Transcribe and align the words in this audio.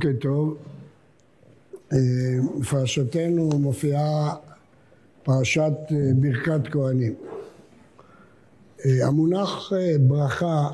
בוקר 0.00 0.18
טוב. 0.20 0.56
בפרשתנו 2.60 3.48
מופיעה 3.48 4.34
פרשת 5.22 5.72
ברכת 6.16 6.60
כהנים. 6.70 7.14
המונח 8.84 9.72
ברכה 10.00 10.68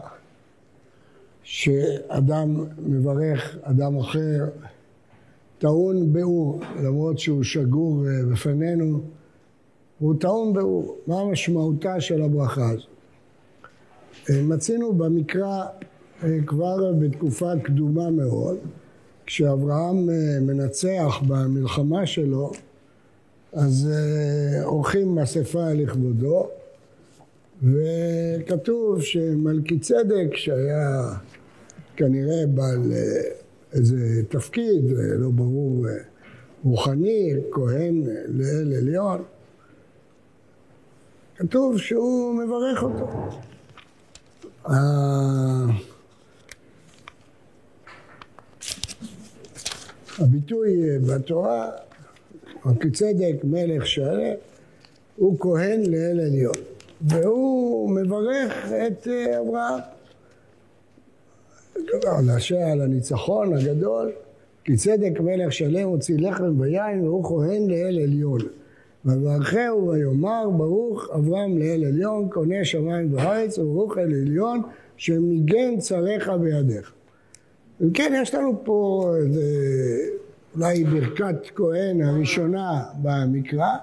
שאדם 1.43 2.65
מברך 2.79 3.57
אדם 3.63 3.97
אחר 3.97 4.45
טעון 5.59 6.13
ביאור, 6.13 6.61
למרות 6.83 7.19
שהוא 7.19 7.43
שגור 7.43 8.05
בפנינו, 8.33 9.01
הוא 9.99 10.15
טעון 10.21 10.53
ביאור. 10.53 10.97
מה 11.07 11.25
משמעותה 11.25 12.01
של 12.01 12.23
הברכה 12.23 12.71
הזאת? 12.71 12.89
מצינו 14.43 14.93
במקרא 14.93 15.65
כבר 16.47 16.93
בתקופה 16.93 17.51
קדומה 17.63 18.11
מאוד, 18.11 18.59
כשאברהם 19.27 20.09
מנצח 20.41 21.21
במלחמה 21.29 22.07
שלו, 22.07 22.53
אז 23.53 23.91
עורכים 24.65 25.19
אספה 25.19 25.73
לכבודו, 25.73 26.49
וכתוב 27.63 29.03
שמלכי 29.03 29.79
צדק, 29.79 30.35
שהיה 30.35 31.13
כנראה 31.97 32.47
בעל 32.47 32.93
איזה 33.73 34.23
תפקיד, 34.29 34.85
לא 35.19 35.31
ברור, 35.31 35.87
רוחני, 36.65 37.33
כהן 37.53 38.03
לאל 38.29 38.73
עליון, 38.79 39.23
כתוב 41.37 41.79
שהוא 41.79 42.35
מברך 42.35 42.83
אותו. 42.83 43.09
הביטוי 50.19 50.99
בתורה, 50.99 51.71
כצדק 52.81 53.45
מלך 53.45 53.87
שלם, 53.87 54.35
הוא 55.17 55.39
כהן 55.41 55.83
לאל 55.83 56.21
עליון, 56.21 56.55
והוא 57.01 57.91
מברך 57.91 58.73
את 58.87 59.09
אברהם. 59.41 59.81
על 62.71 62.81
הניצחון 62.81 63.55
הגדול, 63.57 64.13
כי 64.65 64.77
צדק 64.77 65.21
מלך 65.21 65.53
שלם 65.53 65.89
הוציא 65.89 66.19
לחם 66.19 66.61
ויין 66.61 67.05
והוא 67.05 67.25
כהן 67.25 67.71
לאל 67.71 67.99
עליון. 68.03 68.41
וברכהו 69.05 69.89
ויאמר 69.89 70.51
ברוך 70.57 71.09
אברהם 71.15 71.59
לאל 71.59 71.85
עליון, 71.85 72.29
קונה 72.29 72.65
שמיים 72.65 73.15
וארץ 73.15 73.59
וברוך 73.59 73.99
אל 73.99 74.03
עליון 74.03 74.63
שמיגן 74.97 75.79
צריך 75.79 76.31
בידיך. 76.41 76.96
אם 77.83 77.91
כן, 77.91 78.13
יש 78.23 78.35
לנו 78.35 78.65
פה 78.65 79.11
אולי 80.55 80.85
ברכת 80.85 81.51
כהן 81.55 82.03
הראשונה 82.03 82.83
במקרא, 83.03 83.77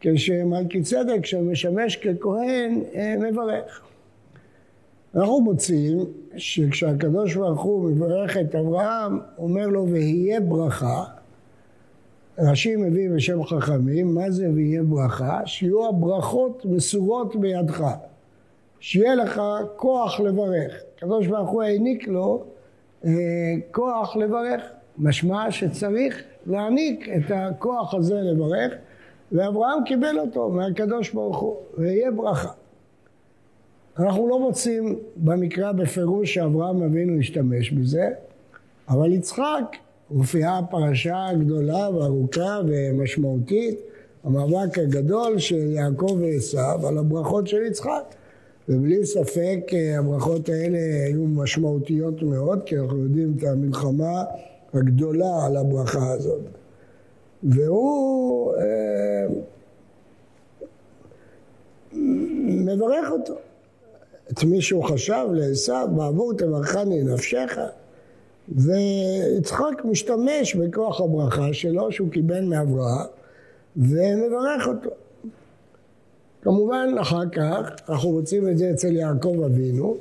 כשמלכי 0.00 0.82
צדק 0.82 1.26
שמשמש 1.26 1.96
ככהן 1.96 2.80
מברך. 3.18 3.80
אנחנו 5.14 5.40
מוצאים 5.40 5.98
שכשהקדוש 6.36 7.34
ברוך 7.34 7.62
הוא 7.62 7.90
מברך 7.90 8.36
את 8.36 8.54
אברהם, 8.54 9.18
אומר 9.38 9.66
לו 9.66 9.88
ויהיה 9.88 10.40
ברכה, 10.40 11.04
רש"י 12.38 12.76
מביא 12.76 13.10
בשם 13.10 13.44
חכמים, 13.44 14.14
מה 14.14 14.30
זה 14.30 14.50
ויהיה 14.54 14.82
ברכה? 14.82 15.40
שיהיו 15.46 15.88
הברכות 15.88 16.64
מסורות 16.64 17.36
בידך, 17.36 17.84
שיהיה 18.80 19.14
לך 19.14 19.42
כוח 19.76 20.20
לברך. 20.20 20.82
הקדוש 20.96 21.26
ברוך 21.26 21.50
הוא 21.50 21.62
העניק 21.62 22.08
לו 22.08 22.44
אה, 22.44 22.53
כוח 23.72 24.16
לברך, 24.16 24.62
משמע 24.98 25.50
שצריך 25.50 26.22
להעניק 26.46 27.08
את 27.08 27.30
הכוח 27.34 27.94
הזה 27.94 28.14
לברך, 28.14 28.72
ואברהם 29.32 29.84
קיבל 29.84 30.18
אותו 30.18 30.48
מהקדוש 30.48 31.10
ברוך 31.10 31.38
הוא, 31.38 31.56
ויהיה 31.78 32.10
ברכה. 32.10 32.50
אנחנו 33.98 34.28
לא 34.28 34.40
מוצאים 34.40 34.98
במקרא 35.16 35.72
בפירוש 35.72 36.34
שאברהם 36.34 36.82
אבינו 36.82 37.18
השתמש 37.18 37.70
בזה, 37.70 38.10
אבל 38.88 39.12
יצחק 39.12 39.76
מופיעה 40.10 40.60
פרשה 40.70 41.26
גדולה 41.40 41.90
וארוכה 41.90 42.60
ומשמעותית, 42.66 43.78
המאבק 44.24 44.78
הגדול 44.78 45.38
של 45.38 45.70
יעקב 45.70 46.18
ועשו 46.20 46.88
על 46.88 46.98
הברכות 46.98 47.46
של 47.46 47.62
יצחק. 47.66 48.14
ובלי 48.68 49.06
ספק 49.06 49.60
הברכות 49.98 50.48
האלה 50.48 50.78
היו 51.06 51.24
משמעותיות 51.24 52.22
מאוד, 52.22 52.62
כי 52.66 52.78
אנחנו 52.78 53.02
יודעים 53.02 53.34
את 53.38 53.44
המלחמה 53.44 54.24
הגדולה 54.74 55.46
על 55.46 55.56
הברכה 55.56 56.10
הזאת. 56.12 56.40
והוא 57.42 58.54
אה, 58.54 59.26
מברך 62.64 63.10
אותו. 63.10 63.34
את 64.32 64.44
מי 64.44 64.62
שהוא 64.62 64.84
חשב 64.84 65.26
לעשו, 65.32 65.88
בעבור 65.96 66.34
תברכני 66.34 67.02
נפשך. 67.02 67.58
ויצחק 68.48 69.84
משתמש 69.84 70.54
בכוח 70.54 71.00
הברכה 71.00 71.52
שלו 71.52 71.92
שהוא 71.92 72.10
קיבל 72.10 72.44
מאברהם 72.44 73.06
ומברך 73.76 74.66
אותו. 74.66 74.90
כמובן 76.44 76.94
אחר 77.00 77.28
כך 77.32 77.70
אנחנו 77.88 78.12
מוצאים 78.12 78.48
את 78.48 78.58
זה 78.58 78.70
אצל 78.70 78.92
יעקב 78.92 79.42
אבינו 79.46 79.96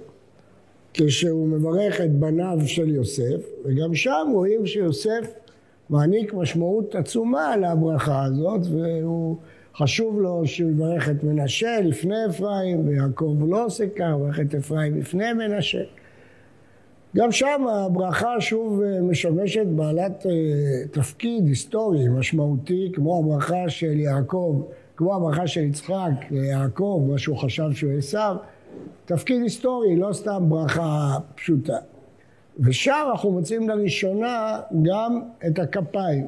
כשהוא 0.94 1.48
מברך 1.48 2.02
את 2.02 2.12
בניו 2.12 2.58
של 2.66 2.90
יוסף 2.90 3.50
וגם 3.66 3.96
שם 3.96 4.28
רואים 4.34 4.66
שיוסף 4.66 5.34
מעניק 5.90 6.34
משמעות 6.34 6.96
עצומה 6.96 7.58
לברכה 7.58 8.24
הזאת 8.24 8.62
והוא 8.72 9.38
חשוב 9.76 10.20
לו 10.20 10.42
שהוא 10.46 10.72
יברך 10.72 11.10
את 11.10 11.24
מנשה 11.24 11.82
לפני 11.84 12.26
אפרים 12.30 12.88
ויעקב 12.88 13.36
לא 13.48 13.66
עושה 13.66 13.90
כך, 13.96 14.06
יברך 14.16 14.40
את 14.40 14.56
אפרים 14.56 14.98
לפני 14.98 15.34
מנשה. 15.34 15.84
גם 17.16 17.32
שם 17.32 17.66
הברכה 17.68 18.42
שוב 18.42 18.82
אה, 18.82 19.02
משמשת 19.02 19.66
בעלת 19.66 20.26
אה, 20.26 20.32
תפקיד 20.92 21.48
היסטורי 21.48 22.08
משמעותי 22.10 22.92
כמו 22.94 23.20
הברכה 23.20 23.70
של 23.70 24.00
יעקב, 24.00 24.62
כמו 24.98 25.16
הברכה 25.16 25.48
של 25.48 25.62
יצחק 25.62 26.12
ליעקב, 26.32 27.06
מה 27.10 27.18
שהוא 27.18 27.38
חשב 27.38 27.72
שהוא 27.74 27.94
עשיו, 27.98 28.36
תפקיד 29.06 29.42
היסטורי, 29.42 29.96
לא 29.96 30.14
סתם 30.14 30.44
ברכה 30.50 31.18
פשוטה. 31.36 31.78
ושם 32.60 33.08
אנחנו 33.12 33.32
מוצאים 33.32 33.70
לראשונה 33.70 34.60
גם 34.82 35.22
את 35.48 35.60
הכפיים, 35.60 36.28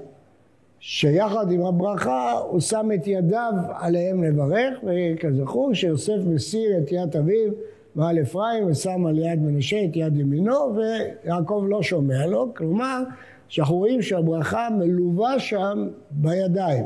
שיחד 0.80 1.52
עם 1.52 1.66
הברכה 1.66 2.32
הוא 2.32 2.60
שם 2.60 2.90
את 2.96 3.08
ידיו 3.08 3.54
עליהם 3.80 4.24
לברך, 4.24 4.80
וכזכור 4.84 5.74
שיוסף 5.74 6.18
מסיר 6.26 6.78
את 6.78 6.92
יד 6.92 7.18
אביו 7.18 7.52
ועל 7.96 8.22
אפרים 8.22 8.68
ושם 8.68 9.06
על 9.06 9.18
יד 9.18 9.42
מנשה 9.42 9.86
את 9.86 9.96
יד 9.96 10.18
ימינו 10.18 10.76
ויעקב 10.76 11.66
לא 11.68 11.84
שומע 11.84 12.26
לו, 12.26 12.54
כלומר 12.56 13.04
שאנחנו 13.48 13.76
רואים 13.76 14.02
שהברכה 14.02 14.68
מלווה 14.78 15.40
שם 15.40 15.88
בידיים, 16.12 16.86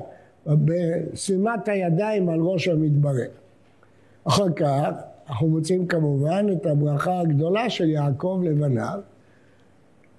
בשימת 0.55 1.67
הידיים 1.67 2.29
על 2.29 2.39
ראש 2.39 2.67
המתברך. 2.67 3.29
אחר 4.23 4.49
כך 4.55 4.89
אנחנו 5.29 5.47
מוצאים 5.47 5.87
כמובן 5.87 6.45
את 6.51 6.65
הברכה 6.65 7.19
הגדולה 7.19 7.69
של 7.69 7.89
יעקב 7.89 8.41
לבניו 8.43 8.99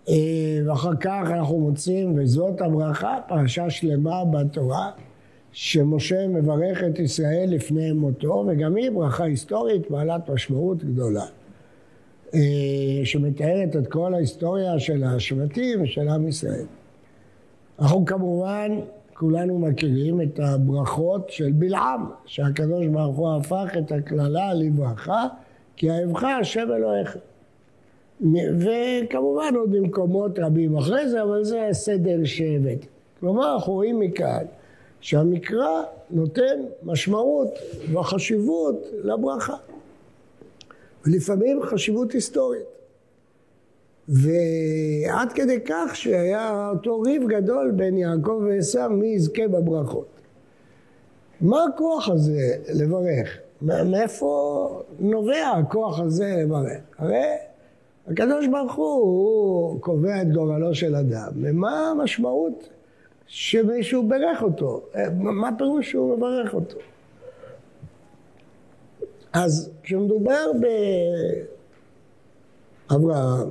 אה, 0.08 0.14
ואחר 0.66 0.96
כך 1.00 1.30
אנחנו 1.30 1.58
מוצאים, 1.58 2.12
וזאת 2.16 2.60
הברכה, 2.60 3.18
פרשה 3.28 3.70
שלמה 3.70 4.24
בתורה, 4.24 4.90
שמשה 5.52 6.28
מברך 6.28 6.82
את 6.84 6.98
ישראל 6.98 7.46
לפני 7.48 7.92
מותו, 7.92 8.44
וגם 8.48 8.76
היא 8.76 8.90
ברכה 8.90 9.24
היסטורית 9.24 9.90
בעלת 9.90 10.30
משמעות 10.30 10.84
גדולה, 10.84 11.24
אה, 12.34 12.40
שמתארת 13.04 13.76
את 13.76 13.86
כל 13.86 14.14
ההיסטוריה 14.14 14.78
של 14.78 15.04
השבטים 15.04 15.82
ושל 15.82 16.08
עם 16.08 16.28
ישראל. 16.28 16.64
אנחנו 17.80 18.04
כמובן 18.04 18.80
כולנו 19.20 19.58
מכירים 19.58 20.20
את 20.20 20.40
הברכות 20.42 21.30
של 21.30 21.52
בלעם, 21.52 22.10
שהקדוש 22.26 22.86
ברוך 22.86 23.16
הוא 23.16 23.36
הפך 23.36 23.68
את 23.78 23.92
הקללה 23.92 24.54
לברכה, 24.54 25.26
כי 25.76 25.90
אהבך 25.90 26.24
השם 26.24 26.68
אלוהיך. 26.76 27.16
וכמובן 28.58 29.54
עוד 29.56 29.72
במקומות 29.72 30.38
רבים 30.38 30.76
אחרי 30.76 31.08
זה, 31.08 31.22
אבל 31.22 31.44
זה 31.44 31.66
הסדר 31.66 32.24
שהבאתי. 32.24 32.86
כלומר, 33.20 33.54
אנחנו 33.54 33.72
רואים 33.72 34.00
מכאן 34.00 34.44
שהמקרא 35.00 35.82
נותן 36.10 36.60
משמעות 36.82 37.58
וחשיבות 37.92 38.86
לברכה. 39.04 39.56
ולפעמים 41.06 41.62
חשיבות 41.62 42.12
היסטורית. 42.12 42.79
ועד 44.08 45.32
כדי 45.34 45.58
כך 45.64 45.96
שהיה 45.96 46.70
אותו 46.70 47.00
ריב 47.00 47.22
גדול 47.28 47.70
בין 47.70 47.98
יעקב 47.98 48.42
ועשו 48.48 48.90
מי 48.90 49.06
יזכה 49.06 49.48
בברכות. 49.48 50.06
מה 51.40 51.64
הכוח 51.74 52.08
הזה 52.08 52.56
לברך? 52.74 53.38
מאיפה 53.62 54.82
נובע 54.98 55.48
הכוח 55.58 56.00
הזה 56.00 56.34
לברך? 56.42 56.80
הרי 56.98 57.24
הקדוש 58.08 58.46
ברוך 58.46 58.74
הוא, 58.74 59.00
הוא 59.00 59.80
קובע 59.80 60.22
את 60.22 60.32
גורלו 60.32 60.74
של 60.74 60.94
אדם, 60.94 61.32
ומה 61.42 61.90
המשמעות 61.90 62.68
שמישהו 63.26 64.08
בירך 64.08 64.42
אותו? 64.42 64.80
מה 65.14 65.50
פירוש 65.58 65.90
שהוא 65.90 66.16
מברך 66.16 66.54
אותו? 66.54 66.76
אז 69.32 69.70
כשמדובר 69.82 70.46
באברהם, 72.90 73.48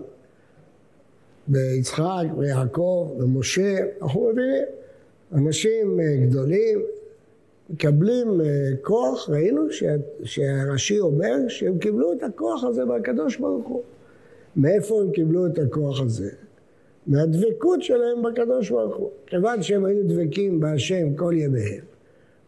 ביצחק, 1.50 2.26
ביעקב, 2.38 3.14
במשה, 3.18 3.78
אנחנו 4.02 4.30
מבינים, 4.30 4.64
אנשים 5.34 6.00
אה, 6.00 6.26
גדולים 6.26 6.80
מקבלים 7.70 8.42
אה, 8.42 8.46
כוח, 8.82 9.30
ראינו 9.30 9.62
שהרש"י 10.24 11.00
אומר 11.00 11.36
שהם 11.48 11.78
קיבלו 11.78 12.14
את 12.14 12.24
הכוח 12.24 12.64
הזה 12.64 12.86
מהקדוש 12.86 13.38
ברוך 13.38 13.68
הוא. 13.68 13.82
מאיפה 14.56 15.02
הם 15.02 15.12
קיבלו 15.12 15.46
את 15.46 15.58
הכוח 15.58 16.02
הזה? 16.02 16.30
מהדבקות 17.08 17.84
שלהם 17.84 18.24
בקדוש 18.24 18.70
ברוך 18.70 18.96
הוא. 18.96 19.10
כיוון 19.28 19.62
שהם 19.62 19.86
היו 19.86 20.08
דבקים 20.08 20.60
בהשם 20.60 21.14
כל 21.16 21.34
ימיהם, 21.38 21.84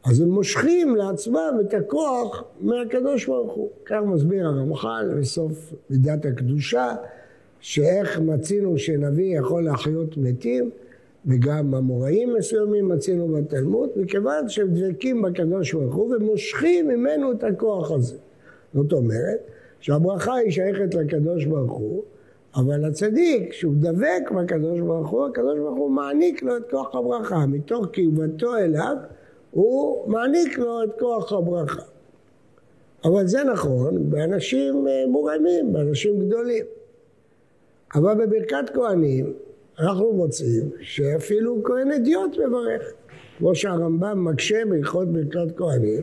אז 0.05 0.21
הם 0.21 0.29
מושכים 0.29 0.95
לעצמם 0.95 1.57
את 1.61 1.73
הכוח 1.73 2.43
מהקדוש 2.59 3.27
ברוך 3.27 3.53
הוא. 3.53 3.69
כך 3.85 3.99
מסביר 4.05 4.47
הרמח"ל 4.47 5.09
בסוף 5.19 5.73
מידת 5.89 6.25
הקדושה, 6.25 6.95
שאיך 7.61 8.19
מצינו 8.19 8.77
שנביא 8.77 9.37
יכול 9.37 9.63
להחיות 9.63 10.17
מתים, 10.17 10.69
וגם 11.25 11.75
אמוראים 11.75 12.33
מסוימים 12.33 12.87
מצינו 12.87 13.27
בתלמוד, 13.27 13.89
מכיוון 13.95 14.49
שהם 14.49 14.67
דבקים 14.67 15.21
בקדוש 15.21 15.73
ברוך 15.73 15.95
הוא 15.95 16.15
ומושכים 16.15 16.87
ממנו 16.87 17.31
את 17.31 17.43
הכוח 17.43 17.91
הזה. 17.91 18.17
זאת 18.73 18.93
אומרת, 18.93 19.39
שהברכה 19.79 20.35
היא 20.35 20.51
שייכת 20.51 20.93
לקדוש 20.93 21.45
ברוך 21.45 21.71
הוא, 21.71 22.03
אבל 22.55 22.85
הצדיק, 22.85 23.49
כשהוא 23.49 23.73
דבק 23.77 24.31
בקדוש 24.35 24.79
ברוך 24.79 25.09
הוא, 25.09 25.25
הקדוש 25.25 25.59
ברוך 25.59 25.77
הוא 25.77 25.91
מעניק 25.91 26.43
לו 26.43 26.57
את 26.57 26.63
כוח 26.71 26.95
הברכה. 26.95 27.45
מתוך 27.45 27.87
קרבתו 27.91 28.57
אליו, 28.57 28.95
הוא 29.51 30.09
מעניק 30.11 30.57
לו 30.57 30.83
את 30.83 30.89
כוח 30.99 31.33
הברכה. 31.33 31.81
אבל 33.05 33.27
זה 33.27 33.43
נכון 33.43 34.09
באנשים 34.09 34.87
אה, 34.87 35.03
מורמים, 35.07 35.73
באנשים 35.73 36.19
גדולים. 36.19 36.65
אבל 37.95 38.13
בברכת 38.13 38.69
כהנים 38.73 39.33
אנחנו 39.79 40.13
מוצאים 40.13 40.69
שאפילו 40.81 41.63
כהן 41.63 41.91
אדיוט 41.91 42.37
מברך. 42.37 42.93
כמו 43.37 43.55
שהרמב"ם 43.55 44.25
מקשה 44.25 44.65
בהלכות 44.69 45.07
ברכת 45.07 45.57
כהנים, 45.57 46.01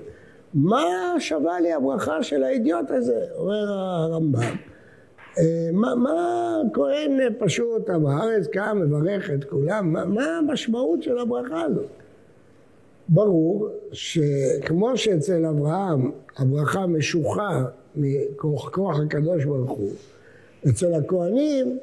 מה 0.54 1.14
שווה 1.18 1.60
לי 1.60 1.72
הברכה 1.72 2.22
של 2.22 2.42
האידיוט 2.42 2.90
הזה? 2.90 3.26
אומר 3.36 3.72
הרמב"ם. 3.72 4.56
אה, 5.38 5.70
מה, 5.72 5.94
מה 5.94 6.56
כהן 6.72 7.18
פשוט 7.38 7.90
עם 7.90 8.06
הארץ 8.06 8.46
קם, 8.46 8.78
מברך 8.80 9.30
את 9.30 9.44
כולם, 9.44 9.92
מה, 9.92 10.04
מה 10.04 10.38
המשמעות 10.38 11.02
של 11.02 11.18
הברכה 11.18 11.62
הזאת? 11.62 11.86
ברור 13.08 13.68
שכמו 13.92 14.96
שאצל 14.96 15.46
אברהם 15.46 16.10
הברכה 16.36 16.86
משוחה 16.86 17.64
מכוח 17.96 18.68
כוח 18.68 19.00
הקדוש 19.00 19.44
ברוך 19.44 19.70
הוא, 19.70 19.90
אצל 20.68 20.94
הכהנים 20.94 21.78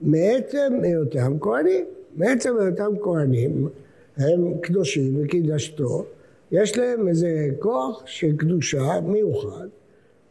מעצם 0.00 0.72
היותם 0.82 1.38
כהנים, 1.40 1.84
מעצם 2.16 2.58
היותם 2.58 2.92
כהנים 3.02 3.68
הם 4.16 4.58
קדושים 4.60 5.24
וקידשתו 5.24 6.04
יש 6.52 6.78
להם 6.78 7.08
איזה 7.08 7.48
כוח 7.58 8.02
של 8.06 8.36
קדושה 8.36 9.00
מיוחד 9.04 9.66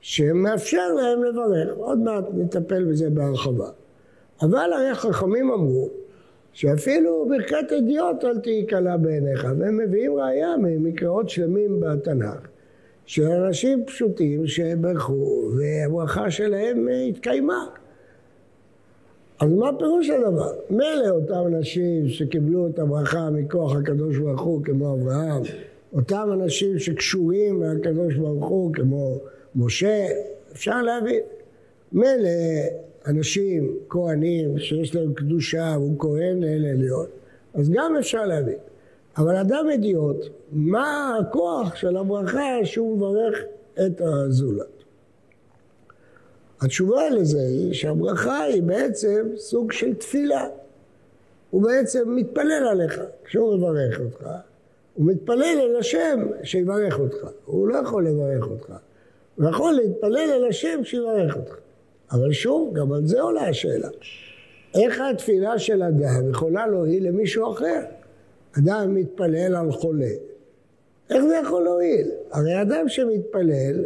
שמאפשר 0.02 0.94
להם 0.94 1.24
לברך. 1.24 1.78
עוד 1.78 2.00
מעט 2.00 2.24
נטפל 2.34 2.84
בזה 2.84 3.10
בהרחבה. 3.10 3.70
אבל 4.42 4.74
הרי 4.74 4.96
חכמים 4.96 5.52
אמרו 5.52 5.90
שאפילו 6.54 7.28
ברכת 7.30 7.72
אדיוט 7.78 8.24
אל 8.24 8.40
תהי 8.40 8.66
קלה 8.66 8.98
בעיניך, 8.98 9.48
והם 9.60 9.78
מביאים 9.78 10.16
ראייה 10.16 10.58
ממקראות 10.58 11.30
שלמים 11.30 11.80
בתנ"ך 11.80 12.48
של 13.06 13.28
אנשים 13.28 13.86
פשוטים 13.86 14.48
שברכו 14.48 15.52
והברכה 15.58 16.32
שלהם 16.32 16.88
התקיימה. 17.10 17.66
אז 19.40 19.50
מה 19.52 19.72
פירוש 19.80 20.10
הדבר? 20.10 20.54
מילא 20.70 21.10
אותם 21.10 21.48
אנשים 21.48 22.10
שקיבלו 22.10 22.68
את 22.68 22.80
הברכה 22.80 23.30
מכוח 23.30 23.76
הקדוש 23.76 24.18
ברוך 24.18 24.42
הוא 24.42 24.64
כמו 24.64 24.94
אברהם 24.94 25.44
אותם 25.96 26.30
אנשים 26.34 26.80
שקשורים 26.80 27.64
לקדוש 27.64 28.16
ברוך 28.16 28.46
הוא, 28.46 28.74
כמו 28.74 29.20
משה, 29.56 30.06
אפשר 30.52 30.82
להבין. 30.82 31.22
מילא 31.92 32.30
אנשים, 33.08 33.78
כהנים, 33.90 34.60
שיש 34.60 34.96
להם 34.96 35.14
קדושה, 35.14 35.76
והוא 35.78 36.00
כהן 36.00 36.44
לאל 36.44 36.66
עליון, 36.66 37.06
אז 37.54 37.70
גם 37.70 37.96
אפשר 38.00 38.26
להבין. 38.26 38.58
אבל 39.18 39.36
אדם 39.36 39.66
אדיוט, 39.74 40.26
מה 40.52 41.18
הכוח 41.22 41.76
של 41.76 41.98
הברכה 41.98 42.60
שהוא 42.64 42.98
מברך 42.98 43.40
את 43.86 44.02
הזולת? 44.02 44.76
התשובה 46.62 47.10
לזה 47.10 47.42
היא 47.42 47.74
שהברכה 47.74 48.44
היא 48.44 48.64
בעצם 48.64 49.28
סוג 49.38 49.72
של 49.72 49.94
תפילה. 49.94 50.48
הוא 51.50 51.64
בעצם 51.64 52.16
מתפלל 52.16 52.68
עליך 52.72 53.02
כשהוא 53.24 53.58
מברך 53.58 54.00
אותך. 54.00 54.28
הוא 54.94 55.06
מתפלל 55.06 55.60
אל 55.62 55.76
השם 55.80 56.28
שיברך 56.44 57.00
אותך. 57.00 57.28
הוא 57.46 57.68
לא 57.68 57.78
יכול 57.78 58.08
לברך 58.08 58.48
אותך. 58.48 58.74
הוא 59.36 59.50
יכול 59.50 59.74
להתפלל 59.74 60.32
אל 60.36 60.46
השם 60.50 60.84
שיברך 60.84 61.38
אותך. 61.38 61.56
אבל 62.12 62.32
שוב, 62.32 62.74
גם 62.74 62.92
על 62.92 63.06
זה 63.06 63.22
עולה 63.22 63.48
השאלה. 63.48 63.90
איך 64.76 65.02
התפילה 65.12 65.60
של 65.60 65.84
אדם 65.84 66.30
יכולה 66.30 66.68
להועיל 66.68 67.08
למישהו 67.08 67.52
אחר? 67.52 67.82
אדם 68.60 68.96
מתפלל 68.96 69.56
על 69.56 69.72
חולה. 69.72 70.12
איך 71.10 71.24
זה 71.24 71.36
יכול 71.44 71.64
להועיל? 71.64 72.12
הרי 72.32 72.62
אדם 72.62 72.90
שמתפלל, 72.90 73.84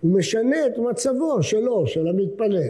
הוא 0.00 0.12
משנה 0.12 0.66
את 0.66 0.78
מצבו 0.78 1.42
שלו, 1.42 1.86
של 1.86 2.08
המתפלל. 2.08 2.68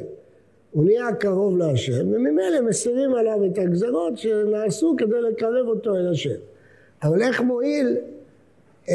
הוא 0.71 0.85
נהיה 0.85 1.13
קרוב 1.13 1.59
להשם, 1.59 2.15
וממילא 2.15 2.61
מסירים 2.69 3.15
עליו 3.15 3.45
את 3.47 3.59
הגזרות 3.59 4.19
שנעשו 4.19 4.95
כדי 4.99 5.23
לקרב 5.31 5.67
אותו 5.69 5.97
אל 5.97 6.09
השם. 6.11 6.39
אבל 7.03 7.23
איך 7.23 7.41
מועיל 7.41 7.97
אה, 8.89 8.95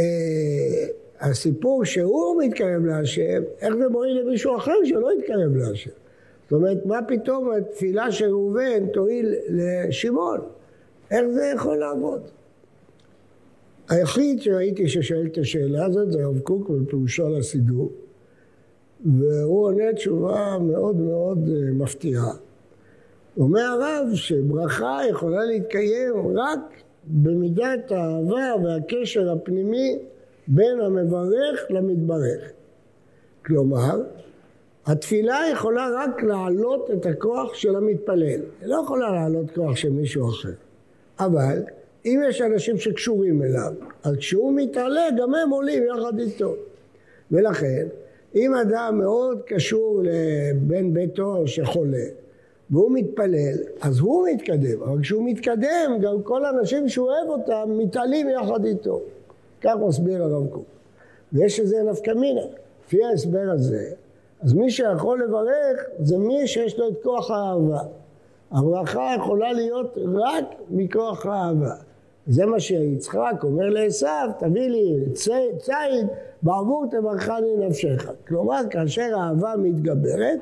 הסיפור 1.20 1.86
שהוא 1.86 2.44
מתקרב 2.44 2.86
להשם, 2.86 3.44
איך 3.62 3.76
זה 3.76 3.88
מועיל 3.88 4.20
למישהו 4.20 4.58
אחר 4.58 4.76
שלא 4.84 5.10
יתקרב 5.14 5.56
להשם? 5.56 5.92
זאת 6.44 6.52
אומרת, 6.52 6.86
מה 6.86 7.00
פתאום 7.08 7.52
התפילה 7.52 8.12
של 8.12 8.30
ראובן 8.30 8.88
תועיל 8.88 9.36
לשמעון? 9.50 10.40
איך 11.12 11.28
זה 11.28 11.52
יכול 11.56 11.78
לעבוד? 11.78 12.22
היחיד 13.92 14.42
שראיתי 14.42 14.88
ששואל 14.88 15.28
את 15.32 15.38
השאלה 15.38 15.86
הזאת 15.86 16.12
זה 16.12 16.24
הרב 16.24 16.40
קוק 16.40 16.70
בפירושו 16.70 17.30
לסידור, 17.30 17.92
והוא 19.06 19.66
עונה 19.66 19.94
תשובה 19.94 20.58
מאוד 20.62 20.96
מאוד 20.96 21.50
אה, 21.50 21.72
מפתיעה. 21.74 22.34
אומר 23.38 23.62
הרב 23.62 24.08
שברכה 24.14 25.00
יכולה 25.10 25.46
להתקיים 25.46 26.14
רק 26.36 26.60
במידת 27.08 27.92
האהבה 27.92 28.54
והקשר 28.64 29.32
הפנימי 29.32 30.00
בין 30.48 30.82
המברך 30.82 31.60
למתברך. 31.70 32.52
כלומר, 33.46 34.02
התפילה 34.86 35.40
יכולה 35.54 35.90
רק 35.96 36.24
להעלות 36.24 36.92
את 36.94 37.06
הכוח 37.06 37.54
של 37.54 37.76
המתפלל, 37.76 38.42
היא 38.62 38.68
לא 38.68 38.82
יכולה 38.84 39.12
להעלות 39.12 39.52
כוח 39.52 39.76
של 39.76 39.90
מישהו 39.90 40.30
אחר. 40.30 40.54
אבל 41.20 41.64
אם 42.06 42.22
יש 42.30 42.42
אנשים 42.42 42.78
שקשורים 42.78 43.44
אליו, 43.44 43.74
אז 44.04 44.16
כשהוא 44.16 44.54
מתעלה 44.56 45.08
גם 45.18 45.36
הם 45.36 45.50
עולים 45.50 45.84
יחד 45.84 46.20
איתו. 46.20 46.56
ולכן, 47.32 47.88
אם 48.36 48.56
אדם 48.56 48.98
מאוד 48.98 49.42
קשור 49.46 50.02
לבן 50.04 50.94
ביתו 50.94 51.48
שחולה, 51.48 52.04
והוא 52.70 52.92
מתפלל, 52.92 53.58
אז 53.82 54.00
הוא 54.00 54.28
מתקדם, 54.34 54.82
אבל 54.82 55.02
כשהוא 55.02 55.30
מתקדם, 55.30 55.98
גם 56.02 56.24
כל 56.24 56.46
האנשים 56.46 56.90
שהוא 56.90 57.08
אוהב 57.08 57.30
אותם 57.30 57.78
מתעלים 57.78 58.30
יחד 58.30 58.66
איתו. 58.66 59.02
כך 59.62 59.74
מסביר 59.88 60.24
הרב 60.24 60.48
קוק. 60.48 60.66
ויש 61.34 61.60
לזה 61.60 61.84
נפקא 61.84 62.12
מינה. 62.12 62.42
לפי 62.86 63.04
ההסבר 63.04 63.50
הזה, 63.54 63.92
אז 64.42 64.54
מי 64.54 64.72
שיכול 64.72 65.24
לברך 65.24 65.86
זה 66.00 66.18
מי 66.18 66.48
שיש 66.48 66.80
לו 66.80 66.88
את 66.88 66.94
כוח 67.04 67.32
האהבה. 67.32 67.80
הברכה 68.52 69.14
יכולה 69.18 69.54
להיות 69.54 69.98
רק 69.98 70.46
מכוח 70.70 71.26
האהבה. 71.26 71.76
זה 72.28 72.46
מה 72.46 72.60
שיצחק 72.60 73.34
אומר 73.44 73.70
לעשו, 73.70 74.08
תביא 74.40 74.70
לי 74.70 74.96
ציד 75.58 76.08
בעבור 76.42 76.86
תברכני 76.92 77.58
נפשך. 77.58 78.12
כלומר, 78.28 78.62
כאשר 78.70 79.20
האהבה 79.20 79.54
מתגברת, 79.58 80.40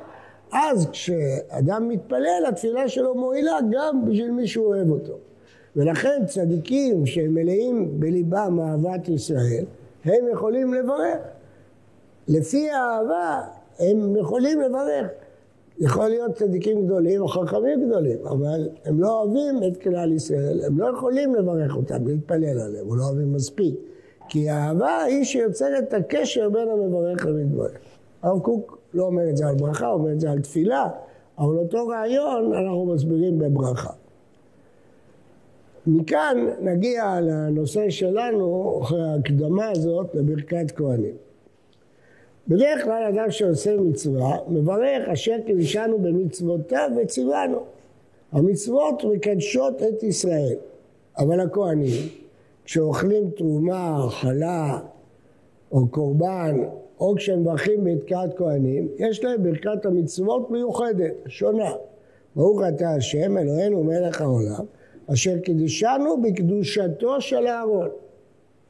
אז 0.53 0.89
כשאדם 0.91 1.88
מתפלל, 1.88 2.43
התפילה 2.48 2.89
שלו 2.89 3.15
מועילה 3.15 3.57
גם 3.71 4.05
בשביל 4.05 4.31
מי 4.31 4.48
שהוא 4.48 4.65
אוהב 4.65 4.89
אותו. 4.89 5.13
ולכן 5.75 6.25
צדיקים 6.25 7.05
שהם 7.05 7.33
מלאים 7.33 8.00
בליבם 8.00 8.59
אהבת 8.59 9.09
ישראל, 9.09 9.65
הם 10.05 10.27
יכולים 10.31 10.74
לברך. 10.74 11.17
לפי 12.27 12.69
האהבה 12.69 13.41
הם 13.79 14.15
יכולים 14.15 14.62
לברך. 14.62 15.07
יכול 15.79 16.07
להיות 16.07 16.31
צדיקים 16.31 16.86
גדולים 16.86 17.21
או 17.21 17.27
חכמים 17.27 17.88
גדולים, 17.88 18.17
אבל 18.25 18.69
הם 18.86 19.00
לא 19.00 19.21
אוהבים 19.21 19.63
את 19.67 19.77
כלל 19.77 20.12
ישראל, 20.12 20.65
הם 20.65 20.79
לא 20.79 20.88
יכולים 20.98 21.36
לברך 21.36 21.75
אותם, 21.75 22.07
להתפלל 22.07 22.59
עליהם, 22.59 22.89
הם 22.91 22.98
לא 22.98 23.03
אוהבים 23.03 23.33
מספיק. 23.33 23.75
כי 24.29 24.50
האהבה 24.50 25.03
היא 25.03 25.24
שיוצרת 25.24 25.83
את 25.83 25.93
הקשר 25.93 26.50
בין 26.50 26.67
המברך 26.69 27.25
למתברך. 27.25 27.71
הרב 28.21 28.39
קוק 28.39 28.79
לא 28.93 29.03
אומר 29.03 29.29
את 29.29 29.38
זה 29.38 29.48
על 29.48 29.55
ברכה, 29.55 29.88
הוא 29.88 29.93
אומר 29.93 30.12
את 30.12 30.19
זה 30.19 30.31
על 30.31 30.39
תפילה, 30.39 30.89
אבל 31.39 31.57
אותו 31.57 31.88
רעיון 31.88 32.53
אנחנו 32.53 32.86
מסבירים 32.86 33.39
בברכה. 33.39 33.93
מכאן 35.88 36.38
נגיע 36.62 37.21
לנושא 37.21 37.89
שלנו, 37.89 38.79
אחרי 38.83 39.01
ההקדמה 39.01 39.69
הזאת, 39.69 40.15
לברכת 40.15 40.71
כהנים. 40.75 41.28
בדרך 42.48 42.84
כלל 42.84 43.03
אדם 43.03 43.31
שעושה 43.31 43.77
מצווה, 43.77 44.38
מברך 44.48 45.10
אשר 45.13 45.36
קידשנו 45.46 46.00
במצוותיו 46.00 46.89
וציוונו. 47.01 47.60
המצוות 48.31 49.03
מקדשות 49.03 49.81
את 49.84 50.03
ישראל, 50.03 50.55
אבל 51.17 51.39
הכהנים, 51.39 52.10
כשאוכלים 52.65 53.29
תרומה, 53.29 54.05
חלה 54.10 54.79
או 55.72 55.88
קורבן, 55.88 56.55
או 57.00 57.15
כשהם 57.15 57.39
מברכים 57.41 57.84
ברכת 57.84 58.38
כהנים, 58.38 58.88
יש 58.98 59.24
להם 59.24 59.43
ברכת 59.43 59.86
המצוות 59.86 60.51
מיוחדת, 60.51 61.13
שונה. 61.27 61.72
ברוך 62.36 62.62
אתה 62.75 62.89
השם 62.89 63.38
אלוהינו 63.38 63.84
מלך 63.84 64.22
העולם, 64.22 64.65
אשר 65.13 65.39
קידשנו 65.39 66.22
בקדושתו 66.22 67.22
של 67.22 67.48
אהרון. 67.48 67.89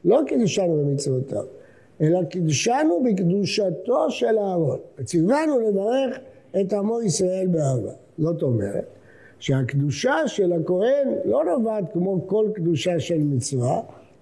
לא 0.04 0.20
קידשנו 0.26 0.76
במצוותיו. 0.76 1.44
אלא 2.00 2.24
קידשנו 2.24 3.02
בקדושתו 3.04 4.10
של 4.10 4.38
אהרון. 4.38 4.78
ציוונו 5.04 5.60
לברך 5.60 6.18
את 6.60 6.72
עמו 6.72 7.02
ישראל 7.02 7.46
באהבה. 7.46 7.92
זאת 8.18 8.42
אומרת 8.42 8.84
שהקדושה 9.38 10.16
של 10.26 10.52
הכהן 10.52 11.08
לא 11.24 11.44
נובעת 11.44 11.84
כמו 11.92 12.26
כל 12.26 12.48
קדושה 12.54 13.00
של 13.00 13.18
מצווה, 13.18 13.80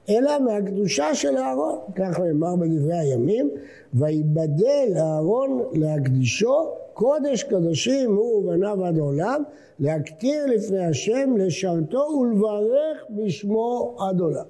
אלא 0.08 0.38
מהקדושה 0.38 1.14
של 1.14 1.36
אהרון. 1.36 1.78
כך 1.94 2.20
נאמר 2.20 2.56
בדברי 2.56 2.98
הימים, 2.98 3.50
ויבדל 3.94 4.92
אהרון 4.96 5.62
להקדישו 5.72 6.68
קודש 6.94 7.42
קדושים 7.42 8.14
הוא 8.14 8.38
ובניו 8.38 8.84
עד 8.84 8.98
עולם, 8.98 9.42
להקטיר 9.80 10.46
לפני 10.46 10.84
השם, 10.84 11.36
לשרתו 11.36 11.98
ולברך 11.98 13.04
בשמו 13.10 13.96
עד 13.98 14.20
עולם. 14.20 14.44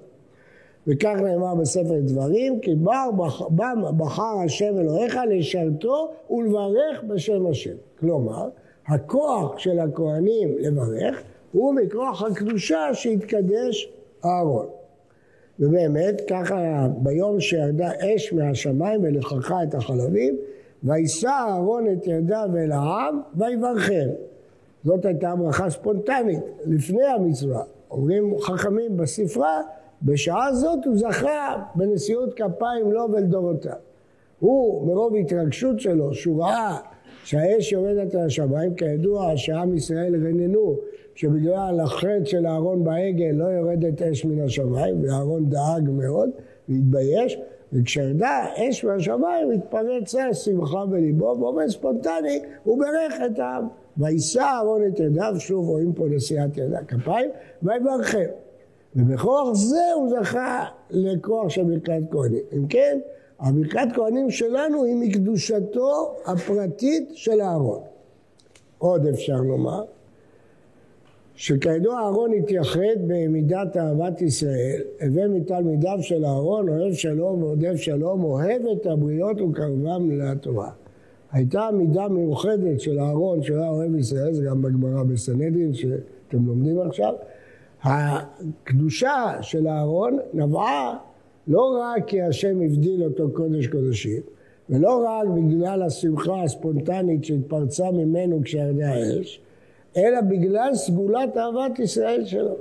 וכך 0.89 1.15
נאמר 1.23 1.55
בספר 1.55 1.99
דברים, 1.99 2.59
כי 2.59 2.75
בר 2.75 3.09
בחר 3.97 4.39
השם 4.45 4.77
אלוהיך 4.79 5.19
לשרתו 5.29 6.11
ולברך 6.29 7.03
בשם 7.07 7.47
השם. 7.47 7.75
כלומר, 7.99 8.49
הכוח 8.87 9.57
של 9.57 9.79
הכהנים 9.79 10.55
לברך 10.59 11.21
הוא 11.51 11.73
מכוח 11.73 12.23
הקדושה 12.23 12.93
שהתקדש 12.93 13.91
אהרון. 14.25 14.65
ובאמת, 15.59 16.21
ככה 16.29 16.87
ביום 16.97 17.39
שירדה 17.39 17.91
אש 18.01 18.33
מהשמיים 18.33 19.03
ולכחה 19.03 19.63
את 19.63 19.75
החלבים, 19.75 20.37
וישא 20.83 21.27
אהרון 21.27 21.85
את 21.93 22.07
ידיו 22.07 22.49
אל 22.57 22.71
העם 22.71 23.21
ויברכם. 23.35 24.07
זאת 24.83 25.05
הייתה 25.05 25.35
ברכה 25.35 25.69
ספונטנית, 25.69 26.39
לפני 26.65 27.05
המצווה. 27.05 27.63
אומרים 27.91 28.39
חכמים 28.39 28.97
בספרה 28.97 29.61
בשעה 30.03 30.53
זאת 30.53 30.85
הוא 30.85 30.97
זכה 30.97 31.63
בנשיאות 31.75 32.33
כפיים 32.33 32.91
לו 32.91 33.07
ולדורותיו. 33.11 33.73
הוא, 34.39 34.87
מרוב 34.87 35.15
התרגשות 35.15 35.79
שלו, 35.79 36.13
שהוא 36.13 36.43
ראה 36.43 36.77
שהאש 37.23 37.71
יורדת 37.71 38.15
על 38.15 38.25
השמיים, 38.25 38.75
כידוע 38.75 39.31
שעם 39.35 39.75
ישראל 39.75 40.15
רננו 40.15 40.75
שבגלל 41.15 41.79
החטא 41.79 42.25
של 42.25 42.47
אהרון 42.47 42.83
בעגל 42.83 43.31
לא 43.33 43.45
יורדת 43.45 44.01
אש 44.01 44.25
מן 44.25 44.41
השמיים, 44.41 45.03
ואהרון 45.03 45.49
דאג 45.49 45.89
מאוד 45.89 46.29
והתבייש, 46.69 47.39
וכשירדה 47.73 48.45
אש 48.55 48.85
מהשמיים 48.85 49.51
התפרצה 49.51 50.33
שמחה 50.33 50.85
בליבו, 50.85 51.35
באופן 51.35 51.69
ספונטני 51.69 52.39
הוא 52.63 52.79
ברך 52.79 53.13
את 53.25 53.39
העם. 53.39 53.67
ויישא 53.97 54.41
אהרון 54.41 54.81
את 54.87 54.99
ידיו, 54.99 55.33
שוב 55.39 55.67
רואים 55.67 55.93
פה 55.93 56.05
נשיאת 56.09 56.57
ידיו 56.57 56.79
כפיים, 56.87 57.29
ויברכם. 57.63 58.29
ובכוח 58.95 59.53
זה 59.53 59.93
הוא 59.95 60.09
זכה 60.09 60.65
לכוח 60.89 61.49
של 61.49 61.63
ברכת 61.63 62.01
כהנים. 62.11 62.43
אם 62.53 62.67
כן, 62.67 62.99
הברכת 63.39 63.87
כהנים 63.95 64.31
שלנו 64.31 64.83
היא 64.83 64.95
מקדושתו 64.95 66.15
הפרטית 66.25 67.09
של 67.13 67.41
אהרון. 67.41 67.81
עוד 68.77 69.07
אפשר 69.07 69.37
לומר, 69.41 69.83
שכידוע 71.35 71.99
אהרון 71.99 72.33
התייחד 72.33 72.95
במידת 73.07 73.77
אהבת 73.77 74.21
ישראל, 74.21 74.81
הווה 75.01 75.27
מתלמידיו 75.27 75.97
של 76.01 76.25
אהרון, 76.25 76.69
אוהב 76.69 76.93
שלום 76.93 77.43
ועודף 77.43 77.75
שלום, 77.75 78.23
אוהב 78.23 78.61
את 78.71 78.85
הבריות 78.85 79.41
וקרבם 79.41 80.11
לתורה. 80.11 80.69
הייתה 81.31 81.69
מידה 81.73 82.07
מיוחדת 82.07 82.79
של 82.79 82.99
אהרון 82.99 83.43
שהוא 83.43 83.57
היה 83.57 83.69
אוהב 83.69 83.95
ישראל, 83.95 84.33
זה 84.33 84.43
גם 84.43 84.61
בגמרא 84.61 85.03
בסנהדרין 85.03 85.73
שאתם 85.73 86.45
לומדים 86.45 86.81
עכשיו, 86.81 87.13
הקדושה 87.83 89.33
של 89.41 89.67
אהרון 89.67 90.17
נבעה 90.33 90.97
לא 91.47 91.79
רק 91.81 92.07
כי 92.07 92.21
השם 92.21 92.61
הבדיל 92.61 93.03
אותו 93.03 93.31
קודש 93.33 93.67
קודשים, 93.67 94.21
ולא 94.69 95.05
רק 95.07 95.27
בגלל 95.27 95.81
השמחה 95.81 96.43
הספונטנית 96.43 97.25
שהתפרצה 97.25 97.91
ממנו 97.91 98.39
כשירדה 98.43 98.89
האש, 98.89 99.41
אלא 99.97 100.21
בגלל 100.21 100.75
סגולת 100.75 101.37
אהבת 101.37 101.79
ישראל 101.79 102.25
שלו. 102.25 102.55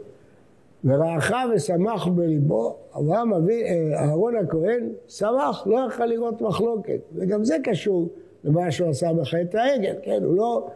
ורעך 0.85 1.33
ושמח 1.55 2.07
בליבו, 2.07 2.77
אברהם 2.97 3.33
אבי, 3.33 3.63
אה, 3.63 4.01
אהרון 4.01 4.37
הכהן 4.37 4.89
שמח, 5.09 5.67
לא 5.67 5.87
יכל 5.89 6.07
לראות 6.07 6.41
מחלוקת. 6.41 7.01
וגם 7.15 7.45
זה 7.45 7.57
קשור 7.65 8.09
למה 8.45 8.71
שהוא 8.71 8.89
עשה 8.89 9.13
בחטא 9.13 9.57
העגל, 9.57 9.95
כן? 10.03 10.23
הוא 10.25 10.37
לא, 10.37 10.69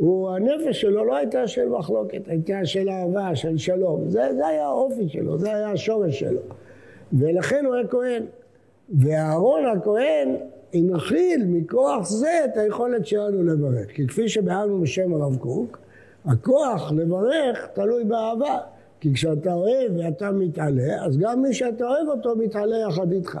הוא, 0.00 0.30
הנפש 0.30 0.80
שלו 0.80 1.04
לא 1.04 1.16
הייתה 1.16 1.48
של 1.48 1.68
מחלוקת, 1.68 2.28
הייתה 2.28 2.64
של 2.64 2.88
אהבה, 2.88 3.36
של 3.36 3.56
שלום. 3.58 4.08
זה, 4.08 4.28
זה 4.36 4.46
היה 4.46 4.66
האופי 4.66 5.08
שלו, 5.08 5.38
זה 5.38 5.54
היה 5.54 5.70
השורש 5.70 6.20
שלו. 6.20 6.40
ולכן 7.12 7.64
הוא 7.66 7.74
היה 7.74 7.86
כהן. 7.86 8.22
ואהרון 8.98 9.66
הכהן 9.66 10.36
הנחיל 10.74 11.44
מכוח 11.46 12.08
זה 12.08 12.44
את 12.44 12.56
היכולת 12.56 13.06
שלנו 13.06 13.42
לברך. 13.42 13.90
כי 13.94 14.06
כפי 14.06 14.28
שבהרנו 14.28 14.80
בשם 14.80 15.14
הרב 15.14 15.36
קוק, 15.36 15.78
הכוח 16.24 16.92
לברך 16.92 17.68
תלוי 17.72 18.04
באהבה. 18.04 18.58
כי 19.00 19.14
כשאתה 19.14 19.52
אוהב 19.52 19.92
ואתה 19.96 20.30
מתעלה, 20.30 21.04
אז 21.04 21.18
גם 21.18 21.42
מי 21.42 21.54
שאתה 21.54 21.84
אוהב 21.84 22.08
אותו 22.08 22.36
מתעלה 22.36 22.76
יחד 22.88 23.12
איתך. 23.12 23.38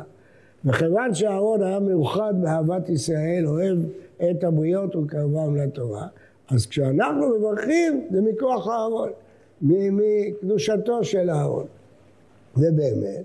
וכיוון 0.64 1.14
שאהרון 1.14 1.62
היה 1.62 1.80
מאוחד 1.80 2.34
באהבת 2.40 2.88
ישראל, 2.88 3.46
אוהב 3.46 3.78
את 4.30 4.44
הבריות 4.44 4.96
וקרבם 4.96 5.56
לתורה, 5.56 6.06
אז 6.54 6.66
כשאנחנו 6.66 7.38
מברכים 7.38 8.06
זה 8.10 8.20
מכוח 8.22 8.68
אהרון, 8.68 9.10
מקדושתו 9.62 11.04
של 11.04 11.30
אהרון. 11.30 11.66
ובאמת, 12.56 13.24